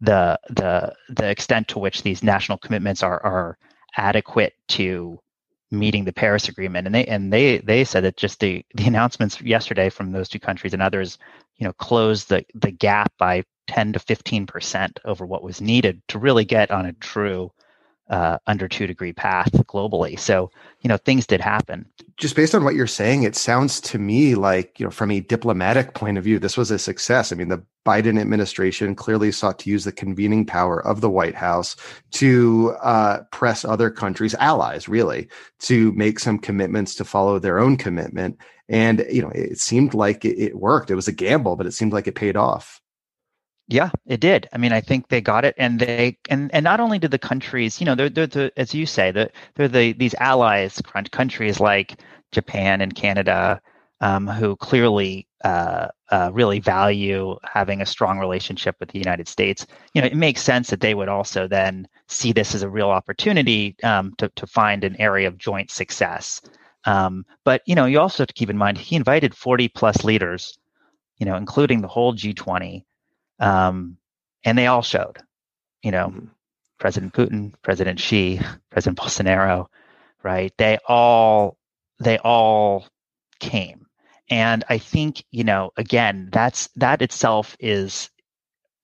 the 0.00 0.38
the 0.48 0.94
the 1.10 1.28
extent 1.28 1.68
to 1.68 1.78
which 1.78 2.02
these 2.02 2.22
national 2.22 2.58
commitments 2.58 3.02
are 3.02 3.24
are 3.24 3.58
adequate 3.96 4.54
to 4.68 5.18
meeting 5.70 6.04
the 6.04 6.12
Paris 6.12 6.48
Agreement, 6.48 6.86
and 6.86 6.94
they 6.94 7.04
and 7.06 7.32
they 7.32 7.58
they 7.58 7.84
said 7.84 8.04
that 8.04 8.16
just 8.16 8.40
the 8.40 8.64
the 8.74 8.86
announcements 8.86 9.40
yesterday 9.40 9.88
from 9.88 10.12
those 10.12 10.28
two 10.28 10.40
countries 10.40 10.74
and 10.74 10.82
others, 10.82 11.18
you 11.56 11.66
know, 11.66 11.72
closed 11.74 12.28
the 12.28 12.44
the 12.54 12.70
gap 12.70 13.12
by 13.18 13.42
10 13.68 13.94
to 13.94 13.98
15 13.98 14.46
percent 14.46 15.00
over 15.04 15.24
what 15.24 15.42
was 15.42 15.60
needed 15.60 16.02
to 16.08 16.18
really 16.18 16.44
get 16.44 16.70
on 16.70 16.86
a 16.86 16.92
true 16.94 17.50
uh, 18.10 18.38
under 18.46 18.68
two 18.68 18.86
degree 18.86 19.12
path 19.12 19.52
globally. 19.52 20.18
So, 20.18 20.50
you 20.80 20.88
know, 20.88 20.96
things 20.98 21.26
did 21.26 21.40
happen. 21.40 21.86
Just 22.18 22.36
based 22.36 22.54
on 22.54 22.64
what 22.64 22.74
you're 22.74 22.86
saying, 22.86 23.22
it 23.22 23.36
sounds 23.36 23.80
to 23.82 23.98
me 23.98 24.34
like, 24.34 24.78
you 24.78 24.84
know, 24.84 24.90
from 24.90 25.10
a 25.10 25.20
diplomatic 25.20 25.94
point 25.94 26.18
of 26.18 26.24
view, 26.24 26.38
this 26.38 26.56
was 26.56 26.70
a 26.70 26.78
success. 26.78 27.32
I 27.32 27.36
mean, 27.36 27.48
the 27.48 27.64
Biden 27.86 28.20
administration 28.20 28.94
clearly 28.94 29.32
sought 29.32 29.58
to 29.60 29.70
use 29.70 29.84
the 29.84 29.92
convening 29.92 30.44
power 30.44 30.84
of 30.86 31.00
the 31.00 31.10
White 31.10 31.34
House 31.34 31.74
to 32.12 32.76
uh, 32.82 33.20
press 33.32 33.64
other 33.64 33.90
countries, 33.90 34.34
allies 34.34 34.88
really, 34.88 35.28
to 35.60 35.92
make 35.92 36.18
some 36.18 36.38
commitments 36.38 36.94
to 36.96 37.04
follow 37.04 37.38
their 37.38 37.58
own 37.58 37.76
commitment. 37.76 38.38
And, 38.68 39.06
you 39.10 39.22
know, 39.22 39.30
it 39.34 39.58
seemed 39.58 39.94
like 39.94 40.24
it, 40.24 40.38
it 40.38 40.58
worked. 40.58 40.90
It 40.90 40.96
was 40.96 41.08
a 41.08 41.12
gamble, 41.12 41.56
but 41.56 41.66
it 41.66 41.72
seemed 41.72 41.92
like 41.92 42.06
it 42.06 42.14
paid 42.14 42.36
off. 42.36 42.81
Yeah, 43.68 43.90
it 44.06 44.20
did. 44.20 44.48
I 44.52 44.58
mean, 44.58 44.72
I 44.72 44.80
think 44.80 45.08
they 45.08 45.20
got 45.20 45.44
it, 45.44 45.54
and 45.56 45.80
they 45.80 46.18
and 46.28 46.52
and 46.52 46.64
not 46.64 46.80
only 46.80 46.98
did 46.98 47.10
the 47.10 47.18
countries, 47.18 47.80
you 47.80 47.86
know, 47.86 47.94
they're 47.94 48.10
they're 48.10 48.26
the 48.26 48.52
as 48.56 48.74
you 48.74 48.86
say, 48.86 49.10
the, 49.10 49.30
they're 49.54 49.68
the 49.68 49.92
these 49.94 50.14
allies 50.14 50.80
countries 51.12 51.58
like 51.60 52.00
Japan 52.32 52.80
and 52.80 52.94
Canada, 52.94 53.60
um, 54.00 54.26
who 54.26 54.56
clearly 54.56 55.26
uh, 55.44 55.88
uh, 56.10 56.30
really 56.34 56.60
value 56.60 57.36
having 57.44 57.80
a 57.80 57.86
strong 57.86 58.18
relationship 58.18 58.76
with 58.78 58.90
the 58.90 58.98
United 58.98 59.26
States. 59.28 59.66
You 59.94 60.02
know, 60.02 60.08
it 60.08 60.16
makes 60.16 60.42
sense 60.42 60.68
that 60.70 60.80
they 60.80 60.94
would 60.94 61.08
also 61.08 61.46
then 61.48 61.88
see 62.08 62.32
this 62.32 62.54
as 62.54 62.62
a 62.62 62.68
real 62.68 62.90
opportunity 62.90 63.76
um, 63.84 64.12
to 64.18 64.28
to 64.36 64.46
find 64.46 64.84
an 64.84 65.00
area 65.00 65.28
of 65.28 65.38
joint 65.38 65.70
success. 65.70 66.42
Um, 66.84 67.24
but 67.44 67.62
you 67.66 67.74
know, 67.76 67.86
you 67.86 68.00
also 68.00 68.22
have 68.24 68.28
to 68.28 68.34
keep 68.34 68.50
in 68.50 68.58
mind 68.58 68.76
he 68.76 68.96
invited 68.96 69.34
40 69.36 69.68
plus 69.68 70.04
leaders, 70.04 70.58
you 71.18 71.26
know, 71.26 71.36
including 71.36 71.80
the 71.80 71.88
whole 71.88 72.12
G20 72.12 72.84
um, 73.42 73.98
and 74.44 74.56
they 74.56 74.68
all 74.68 74.82
showed, 74.82 75.18
you 75.82 75.90
know, 75.90 76.08
mm-hmm. 76.08 76.26
President 76.78 77.12
Putin, 77.12 77.52
President 77.62 78.00
Xi, 78.00 78.40
President 78.70 78.98
Bolsonaro, 78.98 79.66
right? 80.22 80.52
They 80.56 80.78
all, 80.86 81.58
they 82.00 82.18
all 82.18 82.86
came. 83.40 83.86
And 84.30 84.64
I 84.68 84.78
think, 84.78 85.24
you 85.30 85.44
know, 85.44 85.70
again, 85.76 86.28
that's, 86.32 86.68
that 86.76 87.02
itself 87.02 87.56
is, 87.60 88.10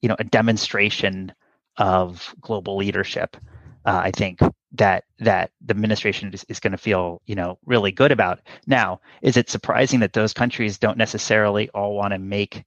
you 0.02 0.08
know, 0.08 0.16
a 0.18 0.24
demonstration 0.24 1.32
of 1.76 2.34
global 2.40 2.76
leadership. 2.76 3.36
Uh, 3.84 4.00
I 4.04 4.10
think 4.10 4.40
that 4.72 5.04
that 5.20 5.50
the 5.60 5.70
administration 5.70 6.34
is, 6.34 6.44
is 6.48 6.60
going 6.60 6.72
to 6.72 6.78
feel 6.78 7.22
you 7.24 7.34
know 7.34 7.58
really 7.64 7.92
good 7.92 8.12
about. 8.12 8.40
Now, 8.66 9.00
is 9.22 9.36
it 9.36 9.48
surprising 9.48 10.00
that 10.00 10.12
those 10.12 10.34
countries 10.34 10.78
don't 10.78 10.98
necessarily 10.98 11.70
all 11.70 11.94
want 11.94 12.12
to 12.12 12.18
make 12.18 12.64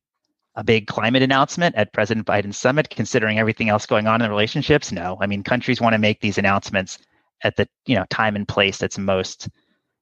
a 0.56 0.64
big 0.64 0.88
climate 0.88 1.24
announcement 1.24 1.76
at 1.76 1.94
President 1.94 2.28
Biden's 2.28 2.58
summit, 2.58 2.90
considering 2.90 3.40
everything 3.40 3.70
else 3.70 3.86
going 3.86 4.08
on 4.08 4.22
in 4.22 4.26
the 4.26 4.30
relationships? 4.30 4.92
No. 4.92 5.18
I 5.22 5.28
mean, 5.28 5.44
countries 5.44 5.80
want 5.80 5.94
to 5.94 6.00
make 6.00 6.20
these 6.20 6.38
announcements 6.38 6.98
at 7.44 7.56
the 7.56 7.68
you 7.86 7.96
know 7.96 8.06
time 8.10 8.36
and 8.36 8.48
place 8.48 8.78
that's 8.78 8.98
most 8.98 9.50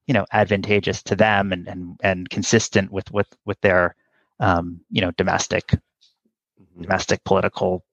you 0.08 0.14
know 0.14 0.26
advantageous 0.34 1.02
to 1.04 1.16
them 1.16 1.52
and 1.52 1.68
and 1.68 2.00
and 2.04 2.30
consistent 2.30 2.92
with 2.92 3.10
with 3.12 3.28
with 3.46 3.60
their 3.62 3.96
um, 4.40 4.82
you 4.90 5.02
know 5.02 5.12
domestic 5.12 5.68
mm-hmm. 5.68 6.82
domestic 6.82 7.24
political 7.24 7.86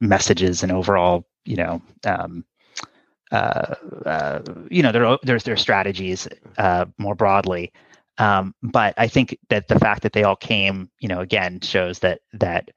messages 0.00 0.62
and 0.62 0.72
overall 0.72 1.24
you 1.44 1.56
know 1.56 1.80
um, 2.04 2.44
uh, 3.32 3.74
uh, 4.04 4.40
you 4.70 4.82
know 4.82 4.92
their 4.92 5.18
their 5.22 5.38
their 5.38 5.56
strategies 5.56 6.28
uh, 6.58 6.84
more 6.98 7.14
broadly. 7.14 7.72
Um, 8.18 8.54
but 8.62 8.94
I 8.96 9.08
think 9.08 9.38
that 9.50 9.68
the 9.68 9.78
fact 9.78 10.02
that 10.02 10.12
they 10.12 10.24
all 10.24 10.36
came, 10.36 10.90
you 11.00 11.08
know, 11.08 11.20
again 11.20 11.60
shows 11.60 11.98
that 12.00 12.20
that 12.34 12.70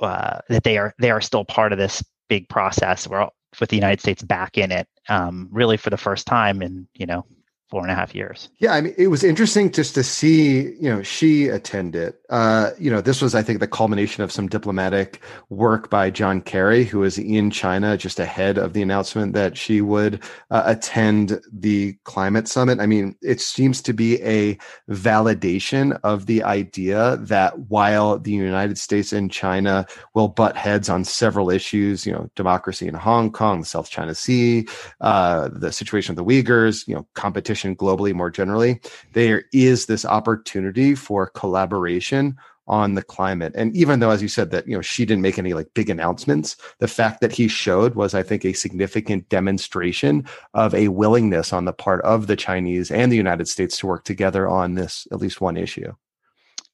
uh, 0.00 0.40
that 0.48 0.64
they 0.64 0.78
are 0.78 0.94
they 0.98 1.10
are 1.10 1.20
still 1.20 1.44
part 1.44 1.72
of 1.72 1.78
this 1.78 2.02
big 2.28 2.48
process. 2.48 3.06
We're 3.06 3.20
all, 3.20 3.34
with 3.60 3.68
the 3.68 3.76
United 3.76 4.00
States 4.00 4.22
back 4.22 4.58
in 4.58 4.72
it, 4.72 4.88
um, 5.08 5.48
really 5.50 5.76
for 5.76 5.90
the 5.90 5.96
first 5.96 6.26
time 6.26 6.62
in 6.62 6.88
you 6.94 7.06
know 7.06 7.24
four 7.70 7.82
and 7.82 7.90
a 7.90 7.94
half 7.94 8.14
years. 8.14 8.48
Yeah, 8.58 8.72
I 8.72 8.80
mean, 8.80 8.94
it 8.98 9.06
was 9.06 9.22
interesting 9.22 9.70
just 9.70 9.94
to 9.94 10.02
see, 10.02 10.72
you 10.80 10.90
know, 10.90 11.02
Xi 11.02 11.48
attend 11.48 11.94
it. 11.94 12.20
Uh, 12.28 12.70
you 12.78 12.90
know, 12.90 13.00
this 13.00 13.22
was, 13.22 13.34
I 13.34 13.42
think, 13.42 13.60
the 13.60 13.68
culmination 13.68 14.24
of 14.24 14.32
some 14.32 14.48
diplomatic 14.48 15.20
work 15.50 15.88
by 15.88 16.10
John 16.10 16.40
Kerry, 16.40 16.84
who 16.84 16.98
was 16.98 17.16
in 17.16 17.50
China 17.50 17.96
just 17.96 18.18
ahead 18.18 18.58
of 18.58 18.72
the 18.72 18.82
announcement 18.82 19.34
that 19.34 19.56
Xi 19.56 19.80
would 19.80 20.22
uh, 20.50 20.64
attend 20.66 21.40
the 21.52 21.96
climate 22.04 22.48
summit. 22.48 22.80
I 22.80 22.86
mean, 22.86 23.14
it 23.22 23.40
seems 23.40 23.80
to 23.82 23.92
be 23.92 24.20
a 24.22 24.58
validation 24.90 25.98
of 26.02 26.26
the 26.26 26.42
idea 26.42 27.18
that 27.18 27.56
while 27.68 28.18
the 28.18 28.32
United 28.32 28.78
States 28.78 29.12
and 29.12 29.30
China 29.30 29.86
will 30.14 30.28
butt 30.28 30.56
heads 30.56 30.88
on 30.88 31.04
several 31.04 31.50
issues, 31.50 32.04
you 32.04 32.12
know, 32.12 32.28
democracy 32.34 32.88
in 32.88 32.94
Hong 32.94 33.30
Kong, 33.30 33.60
the 33.60 33.66
South 33.66 33.90
China 33.90 34.14
Sea, 34.14 34.66
uh, 35.00 35.48
the 35.52 35.70
situation 35.70 36.12
of 36.12 36.16
the 36.16 36.24
Uyghurs, 36.24 36.88
you 36.88 36.94
know, 36.96 37.06
competition 37.14 37.59
globally 37.64 38.14
more 38.14 38.30
generally, 38.30 38.80
there 39.12 39.44
is 39.52 39.86
this 39.86 40.04
opportunity 40.04 40.94
for 40.94 41.28
collaboration 41.28 42.36
on 42.70 42.94
the 42.94 43.02
climate. 43.02 43.52
And 43.56 43.74
even 43.74 43.98
though, 43.98 44.10
as 44.10 44.22
you 44.22 44.28
said, 44.28 44.52
that 44.52 44.66
you 44.66 44.74
know 44.74 44.80
Xi 44.80 45.04
didn't 45.04 45.22
make 45.22 45.38
any 45.38 45.54
like 45.54 45.74
big 45.74 45.90
announcements, 45.90 46.56
the 46.78 46.88
fact 46.88 47.20
that 47.20 47.32
he 47.32 47.48
showed 47.48 47.96
was, 47.96 48.14
I 48.14 48.22
think, 48.22 48.44
a 48.44 48.52
significant 48.52 49.28
demonstration 49.28 50.24
of 50.54 50.72
a 50.74 50.88
willingness 50.88 51.52
on 51.52 51.64
the 51.64 51.72
part 51.72 52.00
of 52.02 52.28
the 52.28 52.36
Chinese 52.36 52.90
and 52.90 53.10
the 53.10 53.16
United 53.16 53.48
States 53.48 53.76
to 53.78 53.88
work 53.88 54.04
together 54.04 54.48
on 54.48 54.74
this 54.74 55.08
at 55.10 55.18
least 55.18 55.40
one 55.40 55.56
issue. 55.56 55.92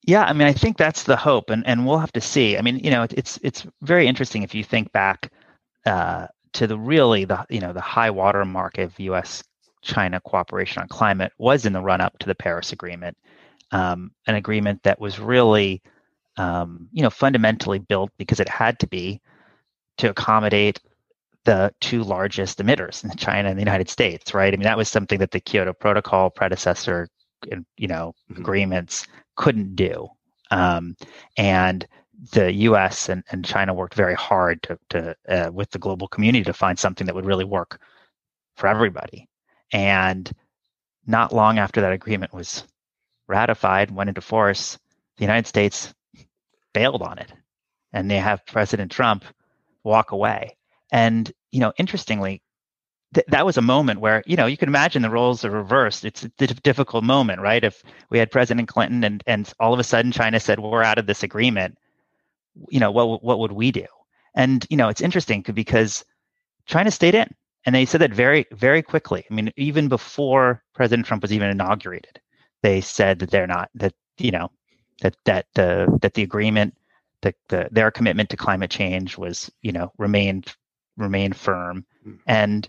Yeah, 0.02 0.24
I 0.24 0.34
mean, 0.34 0.46
I 0.46 0.52
think 0.52 0.76
that's 0.76 1.04
the 1.04 1.16
hope, 1.16 1.48
and 1.48 1.66
and 1.66 1.86
we'll 1.86 1.98
have 1.98 2.12
to 2.12 2.20
see. 2.20 2.58
I 2.58 2.62
mean, 2.62 2.78
you 2.78 2.90
know, 2.90 3.06
it's 3.10 3.38
it's 3.42 3.66
very 3.80 4.06
interesting 4.06 4.42
if 4.42 4.54
you 4.54 4.62
think 4.62 4.92
back 4.92 5.32
uh, 5.86 6.26
to 6.52 6.66
the 6.66 6.78
really 6.78 7.24
the 7.24 7.44
you 7.48 7.60
know 7.60 7.72
the 7.72 7.80
high 7.80 8.10
water 8.10 8.44
mark 8.44 8.76
of 8.78 8.98
U.S. 9.00 9.42
China 9.86 10.20
cooperation 10.20 10.82
on 10.82 10.88
climate 10.88 11.32
was 11.38 11.64
in 11.64 11.72
the 11.72 11.80
run 11.80 12.00
up 12.00 12.18
to 12.18 12.26
the 12.26 12.34
Paris 12.34 12.72
Agreement, 12.72 13.16
um, 13.70 14.10
an 14.26 14.34
agreement 14.34 14.82
that 14.82 15.00
was 15.00 15.18
really, 15.18 15.82
um, 16.36 16.88
you 16.92 17.02
know, 17.02 17.10
fundamentally 17.10 17.78
built 17.78 18.10
because 18.18 18.40
it 18.40 18.48
had 18.48 18.78
to 18.80 18.86
be 18.86 19.20
to 19.98 20.10
accommodate 20.10 20.80
the 21.44 21.72
two 21.80 22.02
largest 22.02 22.58
emitters, 22.58 23.04
China 23.16 23.48
and 23.48 23.58
the 23.58 23.62
United 23.62 23.88
States, 23.88 24.34
right? 24.34 24.52
I 24.52 24.56
mean, 24.56 24.64
that 24.64 24.76
was 24.76 24.88
something 24.88 25.18
that 25.20 25.30
the 25.30 25.40
Kyoto 25.40 25.72
Protocol 25.72 26.28
predecessor, 26.28 27.08
you 27.78 27.88
know, 27.88 28.12
mm-hmm. 28.30 28.40
agreements 28.40 29.06
couldn't 29.36 29.76
do, 29.76 30.08
um, 30.50 30.96
and 31.36 31.86
the 32.32 32.52
U.S. 32.52 33.08
And, 33.08 33.22
and 33.30 33.44
China 33.44 33.74
worked 33.74 33.94
very 33.94 34.14
hard 34.14 34.62
to, 34.64 34.78
to 34.90 35.16
uh, 35.28 35.50
with 35.52 35.70
the 35.70 35.78
global 35.78 36.08
community 36.08 36.44
to 36.44 36.52
find 36.52 36.78
something 36.78 37.06
that 37.06 37.14
would 37.14 37.26
really 37.26 37.44
work 37.44 37.80
for 38.56 38.66
everybody. 38.66 39.28
And 39.72 40.30
not 41.06 41.32
long 41.32 41.58
after 41.58 41.80
that 41.80 41.92
agreement 41.92 42.32
was 42.32 42.64
ratified, 43.28 43.90
went 43.90 44.08
into 44.08 44.20
force, 44.20 44.78
the 45.16 45.24
United 45.24 45.46
States 45.46 45.94
bailed 46.72 47.02
on 47.02 47.18
it. 47.18 47.32
And 47.92 48.10
they 48.10 48.18
have 48.18 48.46
President 48.46 48.90
Trump 48.90 49.24
walk 49.84 50.12
away. 50.12 50.56
And, 50.92 51.32
you 51.50 51.60
know, 51.60 51.72
interestingly, 51.78 52.42
th- 53.14 53.26
that 53.28 53.46
was 53.46 53.56
a 53.56 53.62
moment 53.62 54.00
where, 54.00 54.22
you 54.26 54.36
know, 54.36 54.46
you 54.46 54.56
can 54.56 54.68
imagine 54.68 55.02
the 55.02 55.10
roles 55.10 55.44
are 55.44 55.50
reversed. 55.50 56.04
It's 56.04 56.24
a 56.24 56.28
d- 56.28 56.46
difficult 56.62 57.04
moment, 57.04 57.40
right? 57.40 57.64
If 57.64 57.82
we 58.10 58.18
had 58.18 58.30
President 58.30 58.68
Clinton 58.68 59.04
and, 59.04 59.22
and 59.26 59.52
all 59.58 59.72
of 59.72 59.80
a 59.80 59.84
sudden 59.84 60.12
China 60.12 60.38
said, 60.38 60.60
we're 60.60 60.82
out 60.82 60.98
of 60.98 61.06
this 61.06 61.22
agreement, 61.22 61.78
you 62.68 62.80
know, 62.80 62.90
what, 62.90 63.22
what 63.22 63.38
would 63.38 63.52
we 63.52 63.72
do? 63.72 63.86
And, 64.34 64.66
you 64.68 64.76
know, 64.76 64.88
it's 64.88 65.00
interesting 65.00 65.42
because 65.42 66.04
China 66.66 66.90
stayed 66.90 67.14
in 67.14 67.34
and 67.66 67.74
they 67.74 67.84
said 67.84 68.00
that 68.00 68.14
very 68.14 68.46
very 68.52 68.82
quickly. 68.82 69.24
I 69.30 69.34
mean, 69.34 69.52
even 69.56 69.88
before 69.88 70.62
President 70.74 71.06
Trump 71.06 71.22
was 71.22 71.32
even 71.32 71.50
inaugurated, 71.50 72.20
they 72.62 72.80
said 72.80 73.18
that 73.18 73.30
they're 73.30 73.46
not 73.46 73.68
that 73.74 73.92
you 74.18 74.30
know 74.30 74.50
that 75.02 75.16
that 75.24 75.46
the 75.54 75.98
that 76.00 76.14
the 76.14 76.22
agreement 76.22 76.74
that 77.22 77.34
the, 77.48 77.68
their 77.70 77.90
commitment 77.90 78.30
to 78.30 78.36
climate 78.36 78.70
change 78.70 79.18
was 79.18 79.50
you 79.62 79.72
know 79.72 79.92
remained 79.98 80.54
remained 80.96 81.36
firm 81.36 81.84
mm. 82.06 82.18
and 82.26 82.68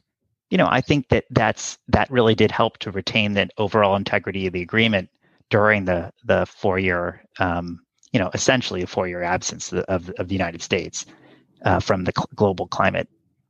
you 0.50 0.58
know 0.58 0.68
i 0.70 0.82
think 0.82 1.08
that 1.10 1.26
that's 1.32 1.78
that 1.88 2.10
really 2.12 2.36
did 2.36 2.52
help 2.52 2.78
to 2.80 2.92
retain 2.92 3.34
the 3.34 3.48
overall 3.58 3.96
integrity 3.96 4.48
of 4.48 4.54
the 4.54 4.62
agreement 4.62 5.10
during 5.50 5.86
the 5.86 6.12
the 6.26 6.46
four 6.46 6.80
year 6.80 7.24
um, 7.40 7.80
you 8.12 8.20
know 8.20 8.30
essentially 8.34 8.82
a 8.82 8.88
four 8.88 9.08
year 9.08 9.24
absence 9.24 9.72
of, 9.72 10.10
of 10.18 10.28
the 10.28 10.36
united 10.36 10.62
states 10.62 11.06
uh, 11.64 11.80
from 11.80 12.04
the 12.04 12.14
cl- 12.16 12.30
global 12.36 12.68
climate 12.68 13.08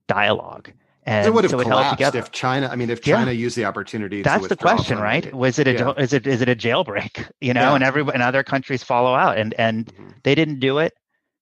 dialogue 0.08 0.72
and 1.08 1.26
it 1.26 1.34
would 1.34 1.46
have 1.46 1.52
so 1.52 1.62
collapsed 1.62 2.16
if 2.16 2.32
China. 2.32 2.68
I 2.70 2.76
mean, 2.76 2.90
if 2.90 3.02
China 3.02 3.32
yeah. 3.32 3.40
used 3.40 3.56
the 3.56 3.64
opportunity. 3.64 4.22
That's 4.22 4.50
the 4.50 4.58
question, 4.58 5.00
right? 5.00 5.34
Was 5.34 5.58
it 5.58 5.66
a 5.66 5.74
yeah. 5.74 5.94
is 5.94 6.12
it 6.12 6.28
is 6.28 6.42
it 6.42 6.50
a 6.50 6.56
jailbreak? 6.56 7.32
You 7.40 7.54
know, 7.54 7.62
yeah. 7.62 7.76
and 7.76 7.84
every 7.84 8.02
and 8.02 8.22
other 8.22 8.44
countries 8.44 8.84
follow 8.84 9.14
out, 9.14 9.38
and 9.38 9.54
and 9.54 9.86
mm-hmm. 9.86 10.10
they 10.24 10.36
didn't 10.36 10.60
do 10.60 10.80
it. 10.80 10.94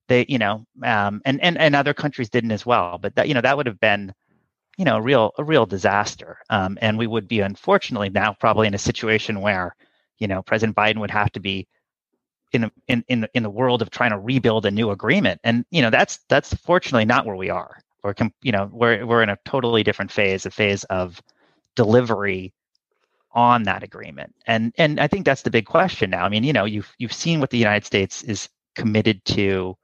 They, 0.07 0.25
you 0.29 0.37
know, 0.37 0.65
um, 0.83 1.21
and 1.25 1.41
and 1.41 1.57
and 1.57 1.75
other 1.75 1.93
countries 1.93 2.29
didn't 2.29 2.51
as 2.51 2.65
well. 2.65 2.99
But 2.99 3.15
that 3.15 3.27
you 3.27 3.33
know 3.33 3.41
that 3.41 3.57
would 3.57 3.65
have 3.65 3.79
been, 3.79 4.13
you 4.77 4.85
know, 4.85 4.97
a 4.97 5.01
real 5.01 5.31
a 5.39 5.43
real 5.43 5.65
disaster. 5.65 6.37
Um, 6.49 6.77
and 6.81 6.97
we 6.97 7.07
would 7.07 7.27
be 7.27 7.39
unfortunately 7.39 8.09
now 8.09 8.35
probably 8.39 8.67
in 8.67 8.75
a 8.75 8.79
situation 8.79 9.41
where, 9.41 9.75
you 10.19 10.27
know, 10.27 10.43
President 10.43 10.75
Biden 10.75 10.99
would 10.99 11.11
have 11.11 11.31
to 11.31 11.39
be 11.39 11.67
in 12.51 12.69
in 12.87 13.03
in 13.07 13.27
in 13.33 13.41
the 13.41 13.49
world 13.49 13.81
of 13.81 13.89
trying 13.89 14.11
to 14.11 14.19
rebuild 14.19 14.65
a 14.65 14.71
new 14.71 14.91
agreement. 14.91 15.39
And 15.43 15.65
you 15.71 15.81
know, 15.81 15.89
that's 15.89 16.19
that's 16.29 16.53
fortunately 16.53 17.05
not 17.05 17.25
where 17.25 17.37
we 17.37 17.49
are 17.49 17.79
we're 18.05 18.13
you 18.43 18.51
know 18.51 18.69
we're 18.71 19.05
we're 19.05 19.23
in 19.23 19.29
a 19.29 19.37
totally 19.45 19.83
different 19.83 20.11
phase, 20.11 20.45
a 20.45 20.51
phase 20.51 20.83
of 20.85 21.21
delivery 21.75 22.53
on 23.31 23.63
that 23.63 23.83
agreement. 23.83 24.33
And 24.45 24.71
and 24.77 24.99
I 24.99 25.07
think 25.07 25.25
that's 25.25 25.41
the 25.41 25.49
big 25.49 25.65
question 25.65 26.11
now. 26.11 26.23
I 26.23 26.29
mean, 26.29 26.43
you 26.43 26.53
know, 26.53 26.65
you've 26.65 26.93
you've 26.99 27.13
seen 27.13 27.39
what 27.39 27.49
the 27.49 27.57
United 27.57 27.85
States 27.85 28.23
is 28.23 28.47
committed 28.75 29.23
to. 29.25 29.75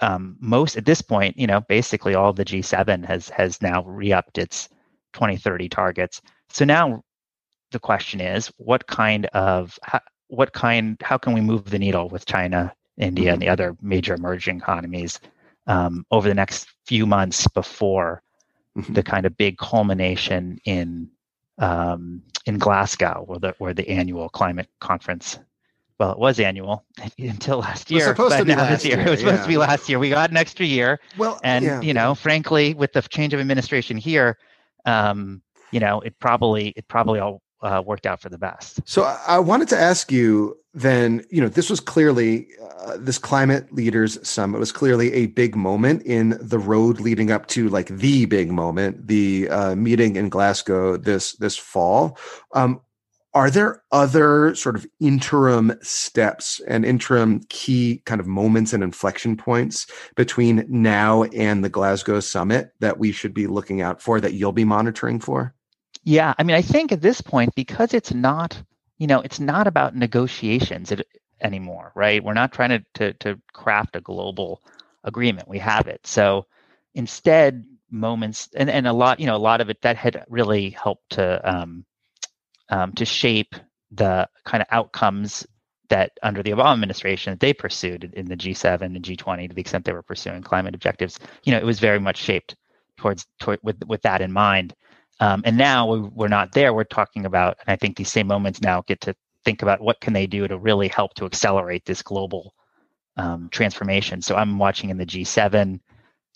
Um, 0.00 0.36
most 0.38 0.76
at 0.76 0.84
this 0.84 1.02
point, 1.02 1.36
you 1.36 1.48
know, 1.48 1.60
basically 1.62 2.14
all 2.14 2.32
the 2.32 2.44
G7 2.44 3.04
has 3.06 3.28
has 3.30 3.60
now 3.60 3.82
re-upped 3.84 4.38
its 4.38 4.68
2030 5.14 5.68
targets. 5.68 6.22
So 6.48 6.64
now 6.64 7.02
the 7.72 7.80
question 7.80 8.20
is, 8.20 8.52
what 8.56 8.86
kind 8.86 9.26
of 9.26 9.78
what 10.28 10.52
kind 10.52 10.96
how 11.02 11.18
can 11.18 11.32
we 11.32 11.40
move 11.40 11.70
the 11.70 11.78
needle 11.78 12.08
with 12.08 12.24
China, 12.24 12.72
India, 12.98 13.32
and 13.32 13.42
the 13.42 13.48
other 13.48 13.76
major 13.80 14.14
emerging 14.14 14.58
economies 14.58 15.18
um, 15.66 16.04
over 16.10 16.28
the 16.28 16.34
next 16.34 16.66
few 16.86 17.06
months 17.06 17.46
before 17.48 18.22
mm-hmm. 18.76 18.92
the 18.92 19.02
kind 19.02 19.26
of 19.26 19.36
big 19.36 19.58
culmination 19.58 20.58
in 20.64 21.10
um, 21.58 22.22
in 22.46 22.58
Glasgow, 22.58 23.24
where 23.26 23.38
the 23.38 23.54
where 23.58 23.74
the 23.74 23.88
annual 23.88 24.28
climate 24.28 24.68
conference. 24.80 25.38
Well, 25.96 26.10
it 26.10 26.18
was 26.18 26.40
annual 26.40 26.84
until 27.18 27.58
last 27.58 27.90
year. 27.90 28.06
It 28.06 28.08
was 28.08 28.16
supposed 28.16 28.38
to 28.38 28.44
be 28.44 28.54
last 28.56 28.84
year. 28.84 28.96
year. 28.96 29.06
It 29.06 29.10
was 29.10 29.20
supposed 29.20 29.36
yeah. 29.36 29.42
to 29.42 29.48
be 29.48 29.56
last 29.56 29.88
year. 29.88 29.98
We 30.00 30.10
got 30.10 30.30
an 30.30 30.36
extra 30.36 30.66
year. 30.66 31.00
Well, 31.16 31.38
and 31.44 31.64
yeah, 31.64 31.80
you 31.80 31.94
know, 31.94 32.14
frankly, 32.14 32.74
with 32.74 32.92
the 32.92 33.02
change 33.02 33.32
of 33.32 33.40
administration 33.40 33.96
here, 33.96 34.36
um, 34.86 35.40
you 35.70 35.78
know, 35.80 36.00
it 36.00 36.18
probably 36.18 36.68
it 36.76 36.88
probably 36.88 37.20
all 37.20 37.42
uh, 37.62 37.82
worked 37.84 38.06
out 38.06 38.20
for 38.20 38.28
the 38.28 38.38
best. 38.38 38.80
So 38.84 39.02
I 39.26 39.38
wanted 39.38 39.68
to 39.68 39.78
ask 39.78 40.12
you 40.12 40.58
then, 40.74 41.24
you 41.30 41.40
know, 41.40 41.48
this 41.48 41.70
was 41.70 41.80
clearly 41.80 42.48
uh, 42.80 42.96
this 42.98 43.18
climate 43.18 43.72
leaders 43.72 44.18
summit 44.26 44.58
was 44.58 44.72
clearly 44.72 45.12
a 45.12 45.26
big 45.26 45.54
moment 45.54 46.02
in 46.02 46.36
the 46.40 46.58
road 46.58 47.00
leading 47.00 47.30
up 47.30 47.46
to 47.48 47.68
like 47.68 47.86
the 47.88 48.26
big 48.26 48.50
moment, 48.50 49.06
the 49.06 49.48
uh, 49.48 49.74
meeting 49.76 50.16
in 50.16 50.28
Glasgow 50.28 50.96
this 50.96 51.32
this 51.36 51.56
fall. 51.56 52.18
Um, 52.52 52.80
are 53.34 53.50
there 53.50 53.82
other 53.90 54.54
sort 54.54 54.76
of 54.76 54.86
interim 55.00 55.76
steps 55.82 56.60
and 56.68 56.84
interim 56.84 57.40
key 57.48 58.00
kind 58.06 58.20
of 58.20 58.28
moments 58.28 58.72
and 58.72 58.82
inflection 58.82 59.36
points 59.36 59.88
between 60.14 60.64
now 60.68 61.24
and 61.24 61.64
the 61.64 61.68
Glasgow 61.68 62.20
summit 62.20 62.72
that 62.78 62.98
we 62.98 63.10
should 63.10 63.34
be 63.34 63.48
looking 63.48 63.82
out 63.82 64.00
for 64.00 64.20
that 64.20 64.34
you'll 64.34 64.52
be 64.52 64.64
monitoring 64.64 65.18
for? 65.18 65.52
Yeah, 66.04 66.34
I 66.38 66.42
mean, 66.42 66.56
I 66.56 66.62
think 66.62 66.92
at 66.92 67.00
this 67.00 67.20
point, 67.20 67.54
because 67.54 67.94
it's 67.94 68.12
not, 68.12 68.62
you 68.98 69.06
know, 69.06 69.20
it's 69.22 69.40
not 69.40 69.66
about 69.66 69.96
negotiations 69.96 70.92
anymore, 71.40 71.92
right? 71.94 72.22
We're 72.22 72.34
not 72.34 72.52
trying 72.52 72.70
to, 72.70 72.84
to, 72.94 73.12
to 73.14 73.40
craft 73.52 73.96
a 73.96 74.00
global 74.00 74.62
agreement. 75.02 75.48
We 75.48 75.58
have 75.58 75.88
it. 75.88 76.06
So 76.06 76.46
instead, 76.94 77.64
moments 77.90 78.48
and, 78.56 78.68
and 78.68 78.86
a 78.86 78.92
lot, 78.92 79.20
you 79.20 79.26
know, 79.26 79.36
a 79.36 79.38
lot 79.38 79.60
of 79.60 79.70
it 79.70 79.80
that 79.82 79.96
had 79.96 80.24
really 80.28 80.70
helped 80.70 81.10
to 81.10 81.40
um, 81.48 81.84
um, 82.70 82.92
to 82.94 83.04
shape 83.04 83.54
the 83.92 84.28
kind 84.44 84.62
of 84.62 84.68
outcomes 84.70 85.46
that 85.90 86.12
under 86.22 86.42
the 86.42 86.50
Obama 86.50 86.72
administration 86.72 87.36
they 87.40 87.52
pursued 87.52 88.12
in 88.14 88.26
the 88.26 88.36
G7 88.36 88.82
and 88.82 89.02
G20 89.02 89.48
to 89.48 89.54
the 89.54 89.60
extent 89.60 89.84
they 89.84 89.92
were 89.92 90.02
pursuing 90.02 90.42
climate 90.42 90.74
objectives. 90.74 91.20
You 91.44 91.52
know, 91.52 91.58
it 91.58 91.64
was 91.64 91.78
very 91.78 92.00
much 92.00 92.16
shaped 92.16 92.56
towards 92.96 93.26
toward, 93.38 93.60
with 93.62 93.82
with 93.86 94.02
that 94.02 94.20
in 94.22 94.32
mind. 94.32 94.74
Um, 95.20 95.42
and 95.44 95.56
now 95.56 95.94
we're 95.94 96.28
not 96.28 96.52
there. 96.52 96.74
We're 96.74 96.84
talking 96.84 97.24
about, 97.24 97.58
and 97.60 97.72
I 97.72 97.76
think 97.76 97.96
these 97.96 98.10
same 98.10 98.26
moments 98.26 98.60
now 98.60 98.82
get 98.82 99.00
to 99.02 99.14
think 99.44 99.62
about 99.62 99.80
what 99.80 100.00
can 100.00 100.12
they 100.12 100.26
do 100.26 100.48
to 100.48 100.58
really 100.58 100.88
help 100.88 101.14
to 101.14 101.24
accelerate 101.24 101.84
this 101.84 102.02
global 102.02 102.54
um, 103.16 103.48
transformation. 103.50 104.22
So 104.22 104.34
I'm 104.34 104.58
watching 104.58 104.90
in 104.90 104.96
the 104.96 105.06
G7, 105.06 105.78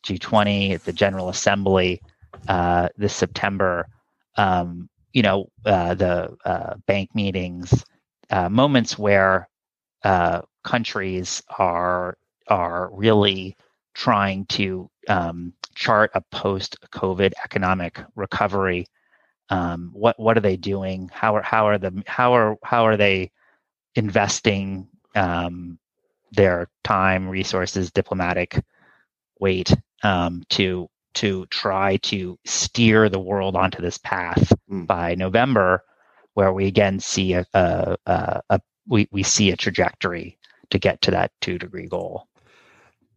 G20, 0.05 0.75
at 0.75 0.85
the 0.85 0.93
General 0.93 1.29
Assembly 1.29 2.01
uh, 2.47 2.89
this 2.97 3.15
September. 3.15 3.89
Um, 4.37 4.89
you 5.13 5.23
know, 5.23 5.51
uh, 5.65 5.95
the 5.95 6.37
uh, 6.45 6.75
bank 6.87 7.15
meetings, 7.15 7.85
uh, 8.31 8.49
moments 8.49 8.99
where 8.99 9.49
uh, 10.05 10.43
countries 10.63 11.43
are 11.59 12.17
are 12.47 12.91
really 12.93 13.57
trying 13.95 14.47
to 14.47 14.89
um, 15.09 15.53
chart 15.79 16.11
a 16.15 16.21
post-COVID 16.33 17.33
economic 17.45 18.01
recovery. 18.17 18.87
Um, 19.49 19.91
what 19.95 20.19
what 20.19 20.37
are 20.37 20.41
they 20.41 20.57
doing? 20.57 21.09
How 21.13 21.37
are 21.37 21.43
how 21.43 21.67
are 21.67 21.79
the 21.79 22.03
how 22.07 22.35
are 22.35 22.57
how 22.65 22.85
are 22.85 22.97
they 22.97 23.31
investing 23.95 24.89
um, 25.15 25.79
their 26.33 26.69
time, 26.85 27.29
resources, 27.29 27.93
diplomatic 27.93 28.61
weight 29.41 29.73
um, 30.03 30.43
to 30.51 30.89
to 31.15 31.47
try 31.47 31.97
to 31.99 32.39
steer 32.45 33.09
the 33.09 33.21
world 33.21 33.57
onto 33.57 33.81
this 33.81 33.99
path 33.99 34.53
mm. 34.71 34.87
by 34.87 35.15
November, 35.15 35.85
where 36.35 36.53
we 36.53 36.67
again 36.67 37.01
see 37.01 37.33
a, 37.35 37.47
a, 37.55 37.97
a, 38.07 38.43
a 38.51 38.61
we, 38.87 39.09
we 39.13 39.23
see 39.23 39.51
a 39.51 39.57
trajectory 39.57 40.39
to 40.71 40.79
get 40.79 41.01
to 41.03 41.13
that 41.13 41.31
two 41.41 41.57
degree 41.57 41.87
goal. 41.87 42.28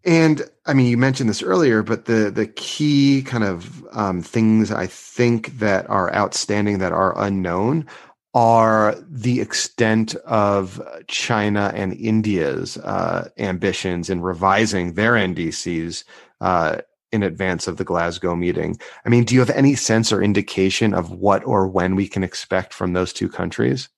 And 0.04 0.50
I 0.66 0.74
mean, 0.74 0.88
you 0.88 0.98
mentioned 0.98 1.30
this 1.30 1.44
earlier, 1.44 1.84
but 1.84 2.06
the 2.06 2.32
the 2.32 2.48
key 2.48 3.22
kind 3.24 3.44
of 3.44 3.86
um, 3.92 4.22
things 4.22 4.72
I 4.72 4.88
think 4.88 5.60
that 5.60 5.90
are 5.90 6.14
outstanding 6.14 6.80
that 6.80 6.92
are 6.92 7.20
unknown 7.22 7.88
are 8.34 8.96
the 9.08 9.42
extent 9.42 10.16
of 10.26 10.82
China 11.08 11.72
and 11.76 11.94
India's 11.94 12.78
uh, 12.78 13.30
ambitions 13.38 14.10
in 14.10 14.22
revising 14.22 14.94
their 14.94 15.14
NDCs 15.14 16.06
uh, 16.40 16.78
in 17.12 17.24
advance 17.24 17.68
of 17.68 17.78
the 17.78 17.84
Glasgow 17.84 18.36
meeting. 18.36 18.80
I 19.06 19.10
mean, 19.10 19.26
do 19.26 19.36
you 19.36 19.42
have 19.42 19.50
any 19.50 19.76
sense 19.76 20.14
or 20.14 20.24
indication 20.24 20.94
of 20.94 21.12
what 21.12 21.46
or 21.46 21.68
when 21.68 21.96
we 21.96 22.08
can 22.08 22.24
expect 22.24 22.74
from 22.74 22.94
those 22.94 23.12
two 23.12 23.28
countries? 23.28 23.90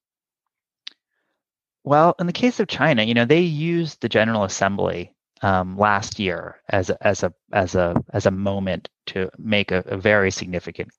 Well, 1.84 2.16
in 2.20 2.26
the 2.26 2.34
case 2.34 2.60
of 2.60 2.68
China, 2.68 3.04
you 3.04 3.14
know, 3.14 3.26
they 3.26 3.42
used 3.42 4.02
the 4.02 4.10
General 4.10 4.44
Assembly 4.44 5.14
um, 5.44 5.78
last 5.78 6.20
year 6.20 6.62
as 6.70 6.90
a, 6.90 7.06
as 7.06 7.22
a 7.22 7.34
as 7.52 7.76
a 7.76 8.02
as 8.14 8.26
a 8.26 8.32
moment 8.32 8.90
to 9.08 9.30
make 9.38 9.72
a, 9.72 9.84
a 9.86 9.98
very 9.98 10.32
significant 10.32 10.90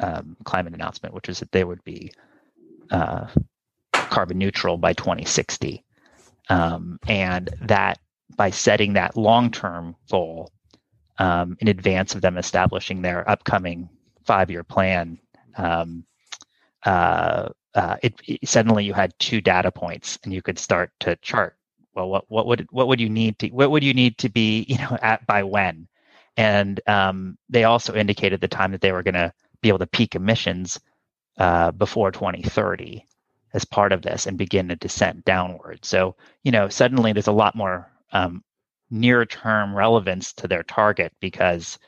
um, 0.00 0.36
climate 0.44 0.74
announcement, 0.74 1.14
which 1.14 1.30
is 1.30 1.40
that 1.40 1.50
they 1.50 1.64
would 1.64 1.82
be 1.82 2.12
uh, 2.90 3.26
carbon 3.92 4.38
neutral 4.38 4.76
by 4.76 4.92
2060, 4.92 5.82
um, 6.50 6.98
and 7.08 7.48
that 7.62 7.98
by 8.36 8.50
setting 8.50 8.92
that 8.92 9.16
long 9.16 9.50
term 9.50 9.96
goal 10.10 10.52
um, 11.18 11.56
in 11.60 11.68
advance 11.68 12.14
of 12.14 12.20
them 12.20 12.36
establishing 12.36 13.00
their 13.00 13.28
upcoming 13.28 13.88
five 14.26 14.50
year 14.50 14.62
plan. 14.62 15.18
Um, 15.56 16.04
uh, 16.84 17.48
uh, 17.74 17.96
it, 18.02 18.14
it, 18.26 18.48
suddenly 18.48 18.84
you 18.84 18.92
had 18.92 19.18
two 19.18 19.40
data 19.40 19.70
points 19.70 20.18
and 20.22 20.32
you 20.32 20.42
could 20.42 20.58
start 20.58 20.92
to 21.00 21.16
chart 21.16 21.56
well 21.96 22.08
what 22.08 22.24
what 22.28 22.46
would 22.46 22.66
what 22.70 22.88
would 22.88 23.00
you 23.00 23.08
need 23.08 23.38
to 23.38 23.48
what 23.48 23.70
would 23.70 23.82
you 23.82 23.94
need 23.94 24.16
to 24.18 24.28
be 24.28 24.64
you 24.68 24.78
know 24.78 24.96
at 25.02 25.26
by 25.26 25.42
when 25.42 25.88
and 26.38 26.80
um, 26.86 27.38
they 27.48 27.64
also 27.64 27.94
indicated 27.94 28.40
the 28.40 28.48
time 28.48 28.70
that 28.72 28.82
they 28.82 28.92
were 28.92 29.02
going 29.02 29.14
to 29.14 29.32
be 29.62 29.68
able 29.70 29.78
to 29.78 29.86
peak 29.86 30.14
emissions 30.14 30.78
uh, 31.38 31.70
before 31.72 32.12
2030 32.12 33.02
as 33.54 33.64
part 33.64 33.90
of 33.92 34.02
this 34.02 34.26
and 34.26 34.36
begin 34.36 34.70
a 34.70 34.76
descent 34.76 35.24
downward 35.24 35.84
so 35.84 36.14
you 36.44 36.52
know 36.52 36.68
suddenly 36.68 37.12
there's 37.12 37.26
a 37.26 37.32
lot 37.32 37.54
more 37.54 37.90
um, 38.12 38.42
near 38.90 39.24
term 39.24 39.74
relevance 39.74 40.32
to 40.34 40.46
their 40.46 40.62
target 40.62 41.12
because 41.20 41.78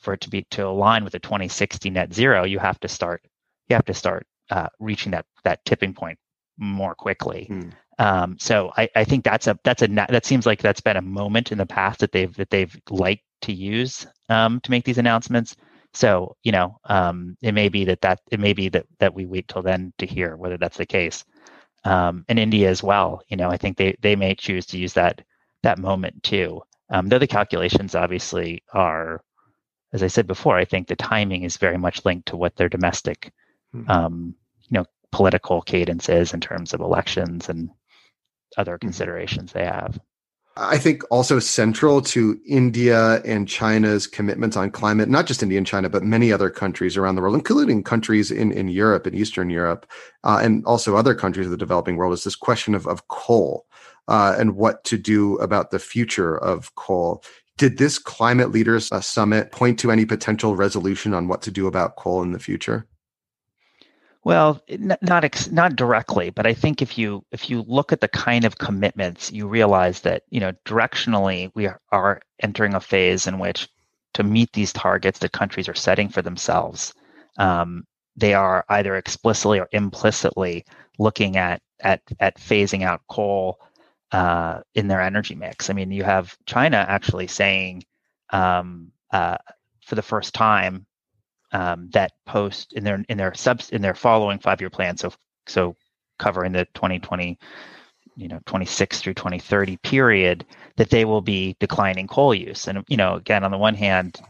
for 0.00 0.14
it 0.14 0.20
to 0.20 0.30
be 0.30 0.42
to 0.50 0.66
align 0.66 1.04
with 1.04 1.12
the 1.12 1.18
2060 1.18 1.90
net 1.90 2.12
zero, 2.12 2.44
you 2.44 2.58
have 2.58 2.78
to 2.80 2.88
start 2.88 3.22
you 3.68 3.74
have 3.74 3.84
to 3.84 3.94
start 3.94 4.26
uh, 4.50 4.68
reaching 4.78 5.12
that 5.12 5.26
that 5.44 5.64
tipping 5.64 5.94
point 5.94 6.18
more 6.58 6.94
quickly. 6.94 7.46
Hmm. 7.46 7.70
Um, 7.98 8.36
so 8.38 8.72
I, 8.76 8.88
I 8.94 9.04
think 9.04 9.24
that's 9.24 9.46
a 9.46 9.58
that's 9.64 9.82
a 9.82 9.88
that 9.88 10.26
seems 10.26 10.44
like 10.46 10.60
that's 10.60 10.80
been 10.80 10.96
a 10.96 11.02
moment 11.02 11.52
in 11.52 11.58
the 11.58 11.66
past 11.66 12.00
that 12.00 12.12
they've 12.12 12.34
that 12.36 12.50
they've 12.50 12.76
liked 12.90 13.24
to 13.42 13.52
use 13.52 14.06
um, 14.28 14.60
to 14.60 14.70
make 14.70 14.84
these 14.84 14.98
announcements. 14.98 15.56
So 15.94 16.36
you 16.42 16.52
know, 16.52 16.78
um, 16.84 17.36
it 17.40 17.52
may 17.52 17.68
be 17.68 17.84
that 17.86 18.02
that 18.02 18.20
it 18.30 18.40
may 18.40 18.52
be 18.52 18.68
that 18.68 18.86
that 18.98 19.14
we 19.14 19.24
wait 19.24 19.48
till 19.48 19.62
then 19.62 19.92
to 19.98 20.06
hear 20.06 20.36
whether 20.36 20.58
that's 20.58 20.76
the 20.76 20.86
case. 20.86 21.24
Um, 21.84 22.24
and 22.28 22.38
India 22.38 22.68
as 22.68 22.82
well. 22.82 23.22
You 23.28 23.36
know, 23.36 23.48
I 23.48 23.56
think 23.56 23.76
they 23.76 23.96
they 24.02 24.16
may 24.16 24.34
choose 24.34 24.66
to 24.66 24.78
use 24.78 24.92
that 24.94 25.22
that 25.62 25.78
moment 25.78 26.22
too. 26.22 26.62
Um, 26.90 27.08
though 27.08 27.18
the 27.18 27.26
calculations 27.26 27.94
obviously 27.94 28.62
are, 28.72 29.22
as 29.92 30.02
I 30.02 30.06
said 30.08 30.26
before, 30.26 30.56
I 30.56 30.64
think 30.64 30.86
the 30.86 30.96
timing 30.96 31.42
is 31.44 31.56
very 31.56 31.78
much 31.78 32.04
linked 32.04 32.28
to 32.28 32.36
what 32.36 32.56
their 32.56 32.68
domestic, 32.68 33.32
mm-hmm. 33.74 33.90
um, 33.90 34.34
you 34.68 34.78
know, 34.78 34.84
political 35.12 35.62
cadence 35.62 36.08
is 36.08 36.34
in 36.34 36.40
terms 36.40 36.74
of 36.74 36.80
elections 36.80 37.48
and 37.48 37.70
other 38.56 38.74
mm-hmm. 38.74 38.86
considerations 38.86 39.52
they 39.52 39.64
have. 39.64 39.98
I 40.58 40.78
think 40.78 41.02
also 41.10 41.38
central 41.38 42.00
to 42.02 42.40
India 42.46 43.20
and 43.24 43.46
China's 43.46 44.06
commitments 44.06 44.56
on 44.56 44.70
climate, 44.70 45.10
not 45.10 45.26
just 45.26 45.42
India 45.42 45.58
and 45.58 45.66
China, 45.66 45.90
but 45.90 46.02
many 46.02 46.32
other 46.32 46.48
countries 46.48 46.96
around 46.96 47.16
the 47.16 47.20
world, 47.20 47.34
including 47.34 47.82
countries 47.82 48.30
in, 48.30 48.52
in 48.52 48.68
Europe 48.68 49.04
and 49.04 49.14
Eastern 49.14 49.50
Europe, 49.50 49.86
uh, 50.24 50.40
and 50.42 50.64
also 50.64 50.96
other 50.96 51.14
countries 51.14 51.46
of 51.46 51.50
the 51.50 51.58
developing 51.58 51.96
world, 51.96 52.14
is 52.14 52.24
this 52.24 52.36
question 52.36 52.74
of, 52.74 52.86
of 52.86 53.06
coal 53.08 53.66
uh, 54.08 54.34
and 54.38 54.56
what 54.56 54.82
to 54.84 54.96
do 54.96 55.36
about 55.36 55.72
the 55.72 55.78
future 55.78 56.38
of 56.38 56.74
coal. 56.74 57.22
Did 57.58 57.76
this 57.76 57.98
climate 57.98 58.50
leaders 58.50 58.90
uh, 58.90 59.02
summit 59.02 59.52
point 59.52 59.78
to 59.80 59.90
any 59.90 60.06
potential 60.06 60.56
resolution 60.56 61.12
on 61.12 61.28
what 61.28 61.42
to 61.42 61.50
do 61.50 61.66
about 61.66 61.96
coal 61.96 62.22
in 62.22 62.32
the 62.32 62.38
future? 62.38 62.86
Well, 64.26 64.60
not 65.02 65.22
ex- 65.22 65.52
not 65.52 65.76
directly, 65.76 66.30
but 66.30 66.48
I 66.48 66.52
think 66.52 66.82
if 66.82 66.98
you 66.98 67.24
if 67.30 67.48
you 67.48 67.62
look 67.68 67.92
at 67.92 68.00
the 68.00 68.08
kind 68.08 68.44
of 68.44 68.58
commitments, 68.58 69.30
you 69.30 69.46
realize 69.46 70.00
that 70.00 70.24
you 70.30 70.40
know 70.40 70.50
directionally 70.64 71.52
we 71.54 71.68
are, 71.92 72.20
entering 72.42 72.74
a 72.74 72.80
phase 72.80 73.28
in 73.28 73.38
which 73.38 73.68
to 74.14 74.24
meet 74.24 74.52
these 74.52 74.72
targets 74.72 75.20
that 75.20 75.30
countries 75.30 75.68
are 75.68 75.76
setting 75.76 76.08
for 76.08 76.22
themselves, 76.22 76.92
um, 77.38 77.84
they 78.16 78.34
are 78.34 78.64
either 78.68 78.96
explicitly 78.96 79.60
or 79.60 79.68
implicitly 79.70 80.64
looking 80.98 81.36
at 81.36 81.62
at 81.78 82.02
at 82.18 82.36
phasing 82.40 82.82
out 82.82 83.02
coal 83.08 83.60
uh, 84.10 84.60
in 84.74 84.88
their 84.88 85.02
energy 85.02 85.36
mix. 85.36 85.70
I 85.70 85.72
mean, 85.72 85.92
you 85.92 86.02
have 86.02 86.36
China 86.46 86.84
actually 86.88 87.28
saying 87.28 87.84
um, 88.30 88.90
uh, 89.12 89.36
for 89.82 89.94
the 89.94 90.02
first 90.02 90.34
time 90.34 90.84
um, 91.56 91.88
that 91.92 92.12
post 92.26 92.74
in 92.74 92.84
their 92.84 93.02
in 93.08 93.16
their 93.16 93.32
subs 93.32 93.70
in 93.70 93.80
their 93.80 93.94
following 93.94 94.38
five 94.38 94.60
year 94.60 94.68
plan. 94.68 94.96
So 94.98 95.10
so 95.46 95.74
covering 96.18 96.52
the 96.52 96.66
2020 96.74 97.38
you 98.16 98.28
know 98.28 98.40
26 98.46 99.00
through 99.00 99.14
2030 99.14 99.76
period 99.78 100.44
that 100.76 100.90
they 100.90 101.04
will 101.04 101.22
be 101.22 101.56
declining 101.58 102.06
coal 102.06 102.34
use. 102.34 102.68
And 102.68 102.84
you 102.88 102.98
know 102.98 103.14
again 103.14 103.42
on 103.42 103.50
the 103.50 103.58
one 103.58 103.74
hand 103.74 104.20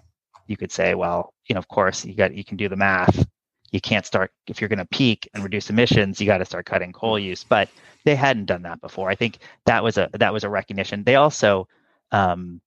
you 0.46 0.56
could 0.56 0.70
say 0.70 0.94
well 0.94 1.34
you 1.46 1.54
know 1.54 1.58
of 1.58 1.66
course 1.66 2.04
you 2.04 2.14
got 2.14 2.32
you 2.32 2.44
can 2.44 2.56
do 2.56 2.68
the 2.68 2.76
math. 2.76 3.26
You 3.72 3.80
can't 3.80 4.06
start 4.06 4.30
if 4.46 4.60
you're 4.60 4.68
going 4.68 4.78
to 4.78 4.86
peak 4.86 5.28
and 5.34 5.42
reduce 5.42 5.68
emissions 5.68 6.20
you 6.20 6.26
got 6.28 6.38
to 6.38 6.44
start 6.44 6.66
cutting 6.66 6.92
coal 6.92 7.18
use. 7.18 7.42
But 7.42 7.68
they 8.04 8.14
hadn't 8.14 8.46
done 8.46 8.62
that 8.62 8.80
before. 8.80 9.10
I 9.10 9.16
think 9.16 9.38
that 9.64 9.82
was 9.82 9.98
a 9.98 10.08
that 10.12 10.32
was 10.32 10.44
a 10.44 10.48
recognition. 10.48 11.02
They 11.02 11.16
also 11.16 11.66
um, 12.12 12.60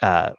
uh, 0.00 0.30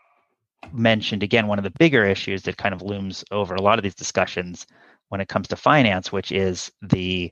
mentioned 0.72 1.24
again 1.24 1.48
one 1.48 1.60
of 1.60 1.64
the 1.64 1.74
bigger 1.80 2.06
issues 2.06 2.44
that 2.44 2.58
kind 2.58 2.74
of 2.74 2.82
looms 2.82 3.24
over 3.32 3.56
a 3.56 3.62
lot 3.62 3.80
of 3.80 3.84
these 3.84 3.96
discussions 3.96 4.66
when 5.10 5.22
it 5.22 5.28
comes 5.28 5.48
to 5.48 5.56
finance, 5.56 6.12
which 6.12 6.32
is 6.32 6.72
the 6.82 7.32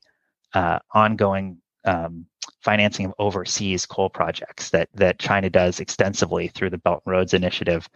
uh, 0.53 0.79
ongoing 0.93 1.57
um, 1.85 2.25
financing 2.61 3.05
of 3.05 3.13
overseas 3.19 3.85
coal 3.85 4.09
projects 4.09 4.69
that 4.69 4.89
that 4.93 5.19
China 5.19 5.49
does 5.49 5.79
extensively 5.79 6.47
through 6.47 6.69
the 6.69 6.77
Belt 6.77 7.03
and 7.05 7.11
Roads 7.11 7.33
Initiative, 7.33 7.87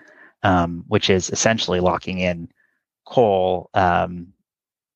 um, 0.43 0.83
which 0.87 1.09
is 1.09 1.29
essentially 1.29 1.79
locking 1.79 2.19
in 2.19 2.49
coal 3.05 3.69
um, 3.73 4.27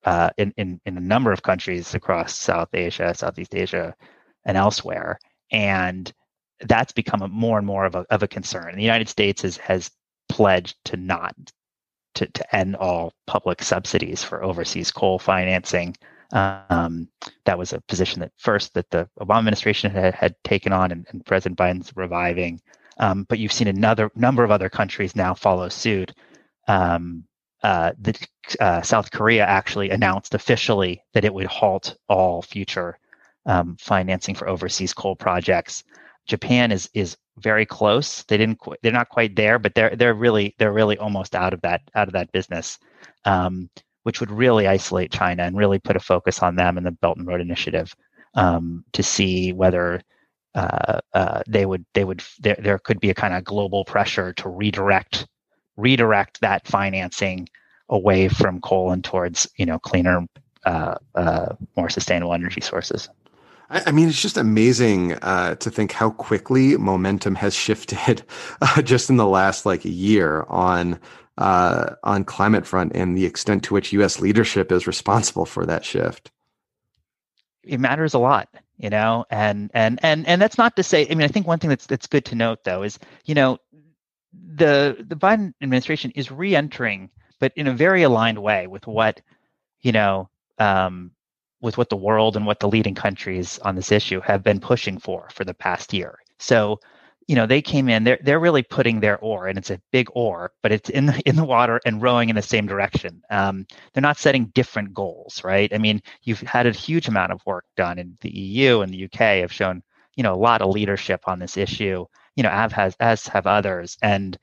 uh, 0.04 0.30
in, 0.38 0.54
in 0.58 0.80
in 0.86 0.98
a 0.98 1.02
number 1.02 1.32
of 1.32 1.44
countries 1.44 1.96
across 1.96 2.36
South 2.36 2.70
Asia, 2.74 3.14
Southeast 3.16 3.56
Asia, 3.56 3.96
and 4.46 4.58
elsewhere, 4.58 5.20
and 5.52 6.12
that's 6.62 6.94
become 6.94 7.28
more 7.32 7.58
and 7.58 7.68
more 7.68 7.86
of 7.86 7.96
a, 7.96 8.06
of 8.10 8.24
a 8.24 8.28
concern. 8.28 8.76
The 8.76 8.82
United 8.82 9.10
States 9.10 9.42
has 9.42 9.58
has 9.58 9.92
pledged 10.34 10.76
to 10.86 10.98
not 10.98 11.36
to, 12.16 12.26
to 12.26 12.56
end 12.56 12.76
all 12.76 13.14
public 13.28 13.62
subsidies 13.62 14.24
for 14.24 14.44
overseas 14.44 14.90
coal 14.90 15.20
financing. 15.20 15.96
Um, 16.32 17.08
that 17.46 17.60
was 17.60 17.72
a 17.72 17.82
position 17.82 18.20
that 18.22 18.32
first 18.38 18.74
that 18.74 18.90
the 18.90 19.08
Obama 19.20 19.38
administration 19.38 19.92
had, 19.92 20.16
had 20.16 20.36
taken 20.44 20.74
on, 20.74 20.92
and, 20.92 21.06
and 21.12 21.24
President 21.24 21.60
Biden's 21.60 21.96
reviving. 21.96 22.60
Um, 22.98 23.28
but 23.30 23.38
you've 23.38 23.54
seen 23.54 23.68
another 23.68 24.10
number 24.16 24.44
of 24.44 24.50
other 24.50 24.70
countries 24.70 25.16
now 25.16 25.36
follow 25.36 25.70
suit. 25.70 26.12
Um, 26.68 27.26
uh, 27.62 27.92
the, 28.00 28.28
uh, 28.60 28.82
South 28.82 29.12
Korea 29.12 29.46
actually 29.46 29.92
announced 29.92 30.34
officially 30.34 31.04
that 31.14 31.26
it 31.26 31.34
would 31.34 31.46
halt 31.46 31.96
all 32.10 32.42
future 32.42 32.98
um, 33.46 33.78
financing 33.80 34.34
for 34.34 34.50
overseas 34.50 34.96
coal 34.96 35.16
projects. 35.16 35.84
Japan 36.26 36.72
is 36.72 36.90
is 36.96 37.18
very 37.40 37.66
close. 37.66 38.24
They 38.24 38.38
didn't. 38.38 38.60
They're 38.82 38.92
not 38.92 39.10
quite 39.10 39.36
there, 39.36 39.60
but 39.60 39.74
they're 39.76 39.96
they're 39.96 40.14
really 40.14 40.56
they're 40.60 40.74
really 40.74 40.98
almost 40.98 41.36
out 41.36 41.54
of 41.54 41.62
that 41.62 41.82
out 41.96 42.08
of 42.08 42.14
that 42.14 42.32
business, 42.32 42.78
um, 43.26 43.70
which 44.04 44.20
would 44.20 44.32
really 44.32 44.68
isolate 44.68 45.12
China 45.12 45.44
and 45.44 45.58
really 45.58 45.80
put 45.80 45.96
a 45.96 46.00
focus 46.00 46.42
on 46.44 46.56
them 46.56 46.78
in 46.78 46.84
the 46.84 46.92
Belt 46.92 47.18
and 47.18 47.28
Road 47.28 47.42
Initiative 47.42 47.96
um, 48.36 48.84
to 48.94 49.04
see 49.04 49.54
whether 49.54 50.02
uh, 50.56 51.00
uh, 51.14 51.42
they 51.48 51.66
would 51.66 51.86
they 51.94 52.06
would 52.06 52.24
there 52.40 52.58
there 52.60 52.80
could 52.80 53.00
be 53.00 53.10
a 53.10 53.16
kind 53.16 53.34
of 53.34 53.44
global 53.44 53.86
pressure 53.86 54.34
to 54.34 54.50
redirect 54.50 55.28
redirect 55.78 56.40
that 56.42 56.68
financing 56.68 57.48
away 57.90 58.28
from 58.28 58.62
coal 58.62 58.92
and 58.92 59.04
towards 59.04 59.48
you 59.58 59.66
know 59.66 59.80
cleaner, 59.80 60.26
uh, 60.66 60.96
uh 61.16 61.56
more 61.76 61.90
sustainable 61.90 62.34
energy 62.34 62.62
sources. 62.62 63.10
I 63.74 63.92
mean, 63.92 64.08
it's 64.08 64.22
just 64.22 64.38
amazing 64.38 65.14
uh, 65.14 65.56
to 65.56 65.72
think 65.72 65.92
how 65.92 66.12
quickly 66.12 66.78
momentum 66.78 67.34
has 67.36 67.56
shifted 67.56 68.24
uh, 68.62 68.82
just 68.82 69.10
in 69.10 69.18
the 69.18 69.28
last 69.28 69.66
like 69.66 69.82
year 69.84 70.46
on 70.48 71.00
uh, 71.38 71.96
on 72.04 72.24
climate 72.24 72.68
front 72.68 72.92
and 72.96 73.18
the 73.18 73.26
extent 73.26 73.64
to 73.64 73.74
which 73.74 73.92
U.S. 73.94 74.20
leadership 74.20 74.72
is 74.72 74.86
responsible 74.86 75.46
for 75.46 75.66
that 75.66 75.84
shift. 75.84 76.32
It 77.64 77.80
matters 77.80 78.14
a 78.14 78.20
lot, 78.20 78.50
you 78.78 78.90
know, 78.90 79.26
and 79.32 79.72
and 79.74 80.00
and 80.04 80.28
and 80.28 80.42
that's 80.42 80.58
not 80.58 80.76
to 80.76 80.84
say. 80.84 81.08
I 81.10 81.16
mean, 81.16 81.24
I 81.24 81.30
think 81.30 81.48
one 81.48 81.60
thing 81.60 81.70
that's 81.70 81.88
that's 81.88 82.08
good 82.08 82.26
to 82.26 82.36
note 82.36 82.64
though 82.66 82.84
is 82.84 83.00
you 83.26 83.34
know 83.34 83.58
the 84.34 85.04
the 85.08 85.16
Biden 85.16 85.54
administration 85.62 86.12
is 86.12 86.30
re-entering, 86.30 87.10
but 87.40 87.54
in 87.56 87.68
a 87.68 87.74
very 87.74 88.04
aligned 88.04 88.44
way 88.44 88.68
with 88.68 88.86
what 88.86 89.22
you 89.82 89.92
know 89.92 90.30
um, 90.60 91.12
with 91.64 91.78
what 91.78 91.90
the 91.90 91.96
world 91.96 92.36
and 92.36 92.46
what 92.46 92.60
the 92.60 92.68
leading 92.68 92.94
countries 92.94 93.58
on 93.60 93.76
this 93.76 93.92
issue 93.92 94.20
have 94.20 94.44
been 94.44 94.60
pushing 94.60 95.00
for 95.00 95.30
for 95.34 95.46
the 95.46 95.54
past 95.54 95.94
year. 95.94 96.20
So, 96.38 96.82
you 97.26 97.36
know, 97.36 97.48
they 97.48 97.62
came 97.62 97.88
in, 97.88 98.04
they're, 98.04 98.20
they're 98.22 98.40
really 98.40 98.64
putting 98.64 99.00
their 99.00 99.18
oar, 99.20 99.48
and 99.48 99.58
it's 99.58 99.70
a 99.70 99.80
big 99.92 100.10
oar, 100.14 100.52
but 100.62 100.74
it's 100.74 100.90
in 100.90 101.06
the, 101.06 101.20
in 101.26 101.38
the 101.38 101.46
water 101.46 101.80
and 101.86 102.02
rowing 102.02 102.28
in 102.28 102.36
the 102.36 102.42
same 102.42 102.68
direction. 102.68 103.24
Um, 103.30 103.66
they're 103.94 104.02
not 104.02 104.18
setting 104.18 104.48
different 104.48 104.94
goals, 104.94 105.42
right? 105.46 105.74
I 105.74 105.78
mean, 105.78 106.04
you've 106.24 106.42
had 106.42 106.68
a 106.68 106.72
huge 106.72 107.08
amount 107.08 107.32
of 107.32 107.42
work 107.46 107.64
done 107.78 107.98
in 107.98 108.18
the 108.20 108.30
EU 108.38 108.82
and 108.82 108.94
the 108.94 109.06
UK 109.06 109.40
have 109.40 109.54
shown, 109.54 109.82
you 110.16 110.24
know, 110.24 110.34
a 110.34 110.36
lot 110.36 110.62
of 110.62 110.70
leadership 110.70 111.22
on 111.28 111.40
this 111.40 111.56
issue, 111.56 112.06
you 112.36 112.44
know, 112.44 112.52
as 112.52 112.74
has, 112.74 112.96
as 113.00 113.26
have 113.28 113.48
others. 113.48 113.98
And, 114.02 114.38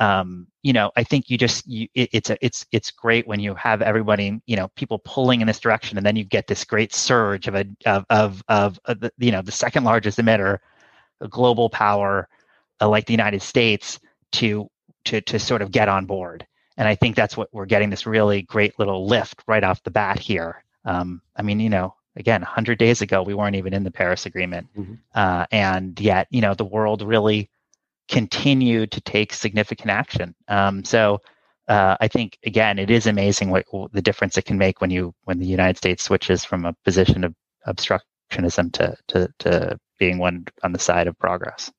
um, 0.00 0.48
you 0.62 0.72
know, 0.72 0.90
I 0.96 1.04
think 1.04 1.30
you 1.30 1.38
just 1.38 1.66
you, 1.66 1.88
it, 1.94 2.10
it's 2.12 2.30
a, 2.30 2.44
it's 2.44 2.66
it's 2.72 2.90
great 2.90 3.26
when 3.26 3.40
you 3.40 3.54
have 3.54 3.82
everybody, 3.82 4.40
you 4.46 4.56
know, 4.56 4.68
people 4.76 4.98
pulling 5.04 5.40
in 5.40 5.46
this 5.46 5.60
direction, 5.60 5.96
and 5.96 6.06
then 6.06 6.16
you 6.16 6.24
get 6.24 6.46
this 6.46 6.64
great 6.64 6.92
surge 6.94 7.46
of 7.46 7.54
a 7.54 7.66
of 7.86 8.04
of 8.10 8.42
of, 8.48 8.80
of 8.86 9.00
the, 9.00 9.12
you 9.18 9.30
know 9.30 9.42
the 9.42 9.52
second 9.52 9.84
largest 9.84 10.18
emitter, 10.18 10.58
a 11.20 11.28
global 11.28 11.68
power 11.70 12.28
uh, 12.80 12.88
like 12.88 13.06
the 13.06 13.12
United 13.12 13.42
States 13.42 14.00
to 14.32 14.68
to 15.04 15.20
to 15.20 15.38
sort 15.38 15.62
of 15.62 15.70
get 15.70 15.88
on 15.88 16.06
board. 16.06 16.46
And 16.76 16.88
I 16.88 16.96
think 16.96 17.14
that's 17.14 17.36
what 17.36 17.48
we're 17.52 17.66
getting 17.66 17.90
this 17.90 18.04
really 18.04 18.42
great 18.42 18.78
little 18.80 19.06
lift 19.06 19.42
right 19.46 19.62
off 19.62 19.82
the 19.84 19.92
bat 19.92 20.18
here. 20.18 20.64
Um, 20.84 21.22
I 21.36 21.42
mean, 21.42 21.60
you 21.60 21.70
know, 21.70 21.94
again, 22.16 22.40
100 22.40 22.78
days 22.78 23.00
ago 23.00 23.22
we 23.22 23.34
weren't 23.34 23.54
even 23.54 23.72
in 23.72 23.84
the 23.84 23.92
Paris 23.92 24.26
Agreement, 24.26 24.66
mm-hmm. 24.76 24.94
uh, 25.14 25.46
and 25.52 25.98
yet 26.00 26.26
you 26.30 26.40
know 26.40 26.54
the 26.54 26.64
world 26.64 27.02
really 27.02 27.48
continued 28.08 28.90
to 28.92 29.00
take 29.00 29.32
significant 29.32 29.90
action. 29.90 30.34
Um, 30.48 30.84
so 30.84 31.20
uh, 31.68 31.96
I 32.00 32.08
think 32.08 32.38
again, 32.44 32.78
it 32.78 32.90
is 32.90 33.06
amazing 33.06 33.50
what, 33.50 33.64
what, 33.70 33.92
the 33.92 34.02
difference 34.02 34.36
it 34.36 34.44
can 34.44 34.58
make 34.58 34.80
when 34.80 34.90
you 34.90 35.14
when 35.24 35.38
the 35.38 35.46
United 35.46 35.76
States 35.76 36.02
switches 36.02 36.44
from 36.44 36.64
a 36.64 36.74
position 36.84 37.24
of 37.24 37.34
obstructionism 37.66 38.72
to 38.72 38.96
to, 39.08 39.28
to 39.40 39.78
being 39.98 40.18
one 40.18 40.46
on 40.62 40.72
the 40.72 40.78
side 40.78 41.06
of 41.06 41.18
progress. 41.18 41.70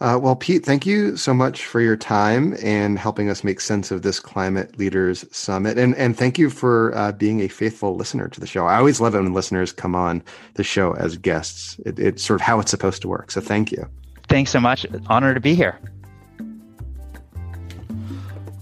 Uh, 0.00 0.18
well, 0.20 0.34
Pete, 0.34 0.66
thank 0.66 0.84
you 0.84 1.16
so 1.16 1.32
much 1.32 1.64
for 1.66 1.80
your 1.80 1.96
time 1.96 2.56
and 2.62 2.98
helping 2.98 3.30
us 3.30 3.44
make 3.44 3.60
sense 3.60 3.90
of 3.90 4.02
this 4.02 4.18
Climate 4.18 4.76
Leaders 4.76 5.24
Summit. 5.34 5.78
And, 5.78 5.94
and 5.94 6.16
thank 6.16 6.36
you 6.36 6.50
for 6.50 6.94
uh, 6.96 7.12
being 7.12 7.40
a 7.40 7.48
faithful 7.48 7.94
listener 7.94 8.28
to 8.28 8.40
the 8.40 8.46
show. 8.46 8.66
I 8.66 8.76
always 8.76 9.00
love 9.00 9.14
it 9.14 9.22
when 9.22 9.32
listeners 9.32 9.72
come 9.72 9.94
on 9.94 10.22
the 10.54 10.64
show 10.64 10.94
as 10.96 11.16
guests. 11.16 11.78
It, 11.86 12.00
it's 12.00 12.24
sort 12.24 12.40
of 12.40 12.44
how 12.44 12.58
it's 12.58 12.72
supposed 12.72 13.02
to 13.02 13.08
work. 13.08 13.30
So 13.30 13.40
thank 13.40 13.70
you. 13.70 13.88
Thanks 14.34 14.50
so 14.50 14.58
much. 14.58 14.84
Honor 15.06 15.32
to 15.32 15.38
be 15.38 15.54
here. 15.54 15.78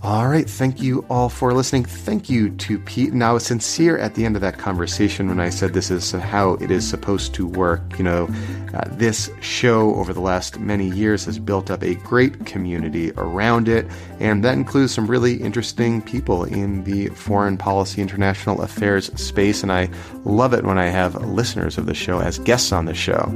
All 0.02 0.28
right. 0.28 0.46
Thank 0.46 0.82
you 0.82 1.06
all 1.08 1.30
for 1.30 1.54
listening. 1.54 1.87
Thank 1.87 2.28
you 2.28 2.50
to 2.50 2.78
Pete. 2.78 3.14
Now, 3.14 3.30
I 3.30 3.32
was 3.32 3.46
sincere 3.46 3.96
at 3.96 4.14
the 4.14 4.26
end 4.26 4.37
of 4.37 4.42
that 4.42 4.58
conversation 4.58 5.28
when 5.28 5.40
I 5.40 5.48
said 5.48 5.72
this 5.72 5.90
is 5.90 6.11
how 6.11 6.56
it 6.56 6.70
is 6.70 6.87
supposed 6.87 7.32
to 7.37 7.46
work. 7.46 7.96
You 7.96 8.04
know, 8.04 8.28
uh, 8.74 8.87
this 8.90 9.30
show 9.40 9.94
over 9.94 10.12
the 10.12 10.20
last 10.20 10.61
many 10.61 10.90
years 10.90 11.24
has 11.24 11.38
built 11.38 11.70
up 11.70 11.82
a 11.82 11.94
great 11.94 12.44
community 12.44 13.11
around 13.12 13.66
it, 13.66 13.87
and 14.20 14.44
that 14.44 14.52
includes 14.52 14.92
some 14.92 15.06
really 15.06 15.37
interesting 15.37 16.02
people 16.02 16.44
in 16.44 16.85
the 16.85 17.06
foreign 17.14 17.56
policy, 17.56 18.02
international 18.02 18.61
affairs 18.61 19.11
space. 19.18 19.62
And 19.62 19.72
I 19.72 19.88
love 20.24 20.52
it 20.52 20.64
when 20.64 20.76
I 20.76 20.90
have 20.90 21.14
listeners 21.24 21.78
of 21.78 21.87
the 21.87 21.94
show 21.94 22.20
as 22.20 22.38
guests 22.40 22.72
on 22.72 22.85
the 22.85 22.92
show. 22.92 23.32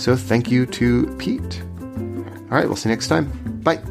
So, 0.00 0.16
thank 0.16 0.50
you 0.50 0.64
to 0.64 1.14
Pete. 1.18 1.62
All 1.80 2.56
right. 2.56 2.66
We'll 2.66 2.74
see 2.74 2.88
you 2.88 2.94
next 2.94 3.08
time. 3.08 3.30
Bye. 3.62 3.82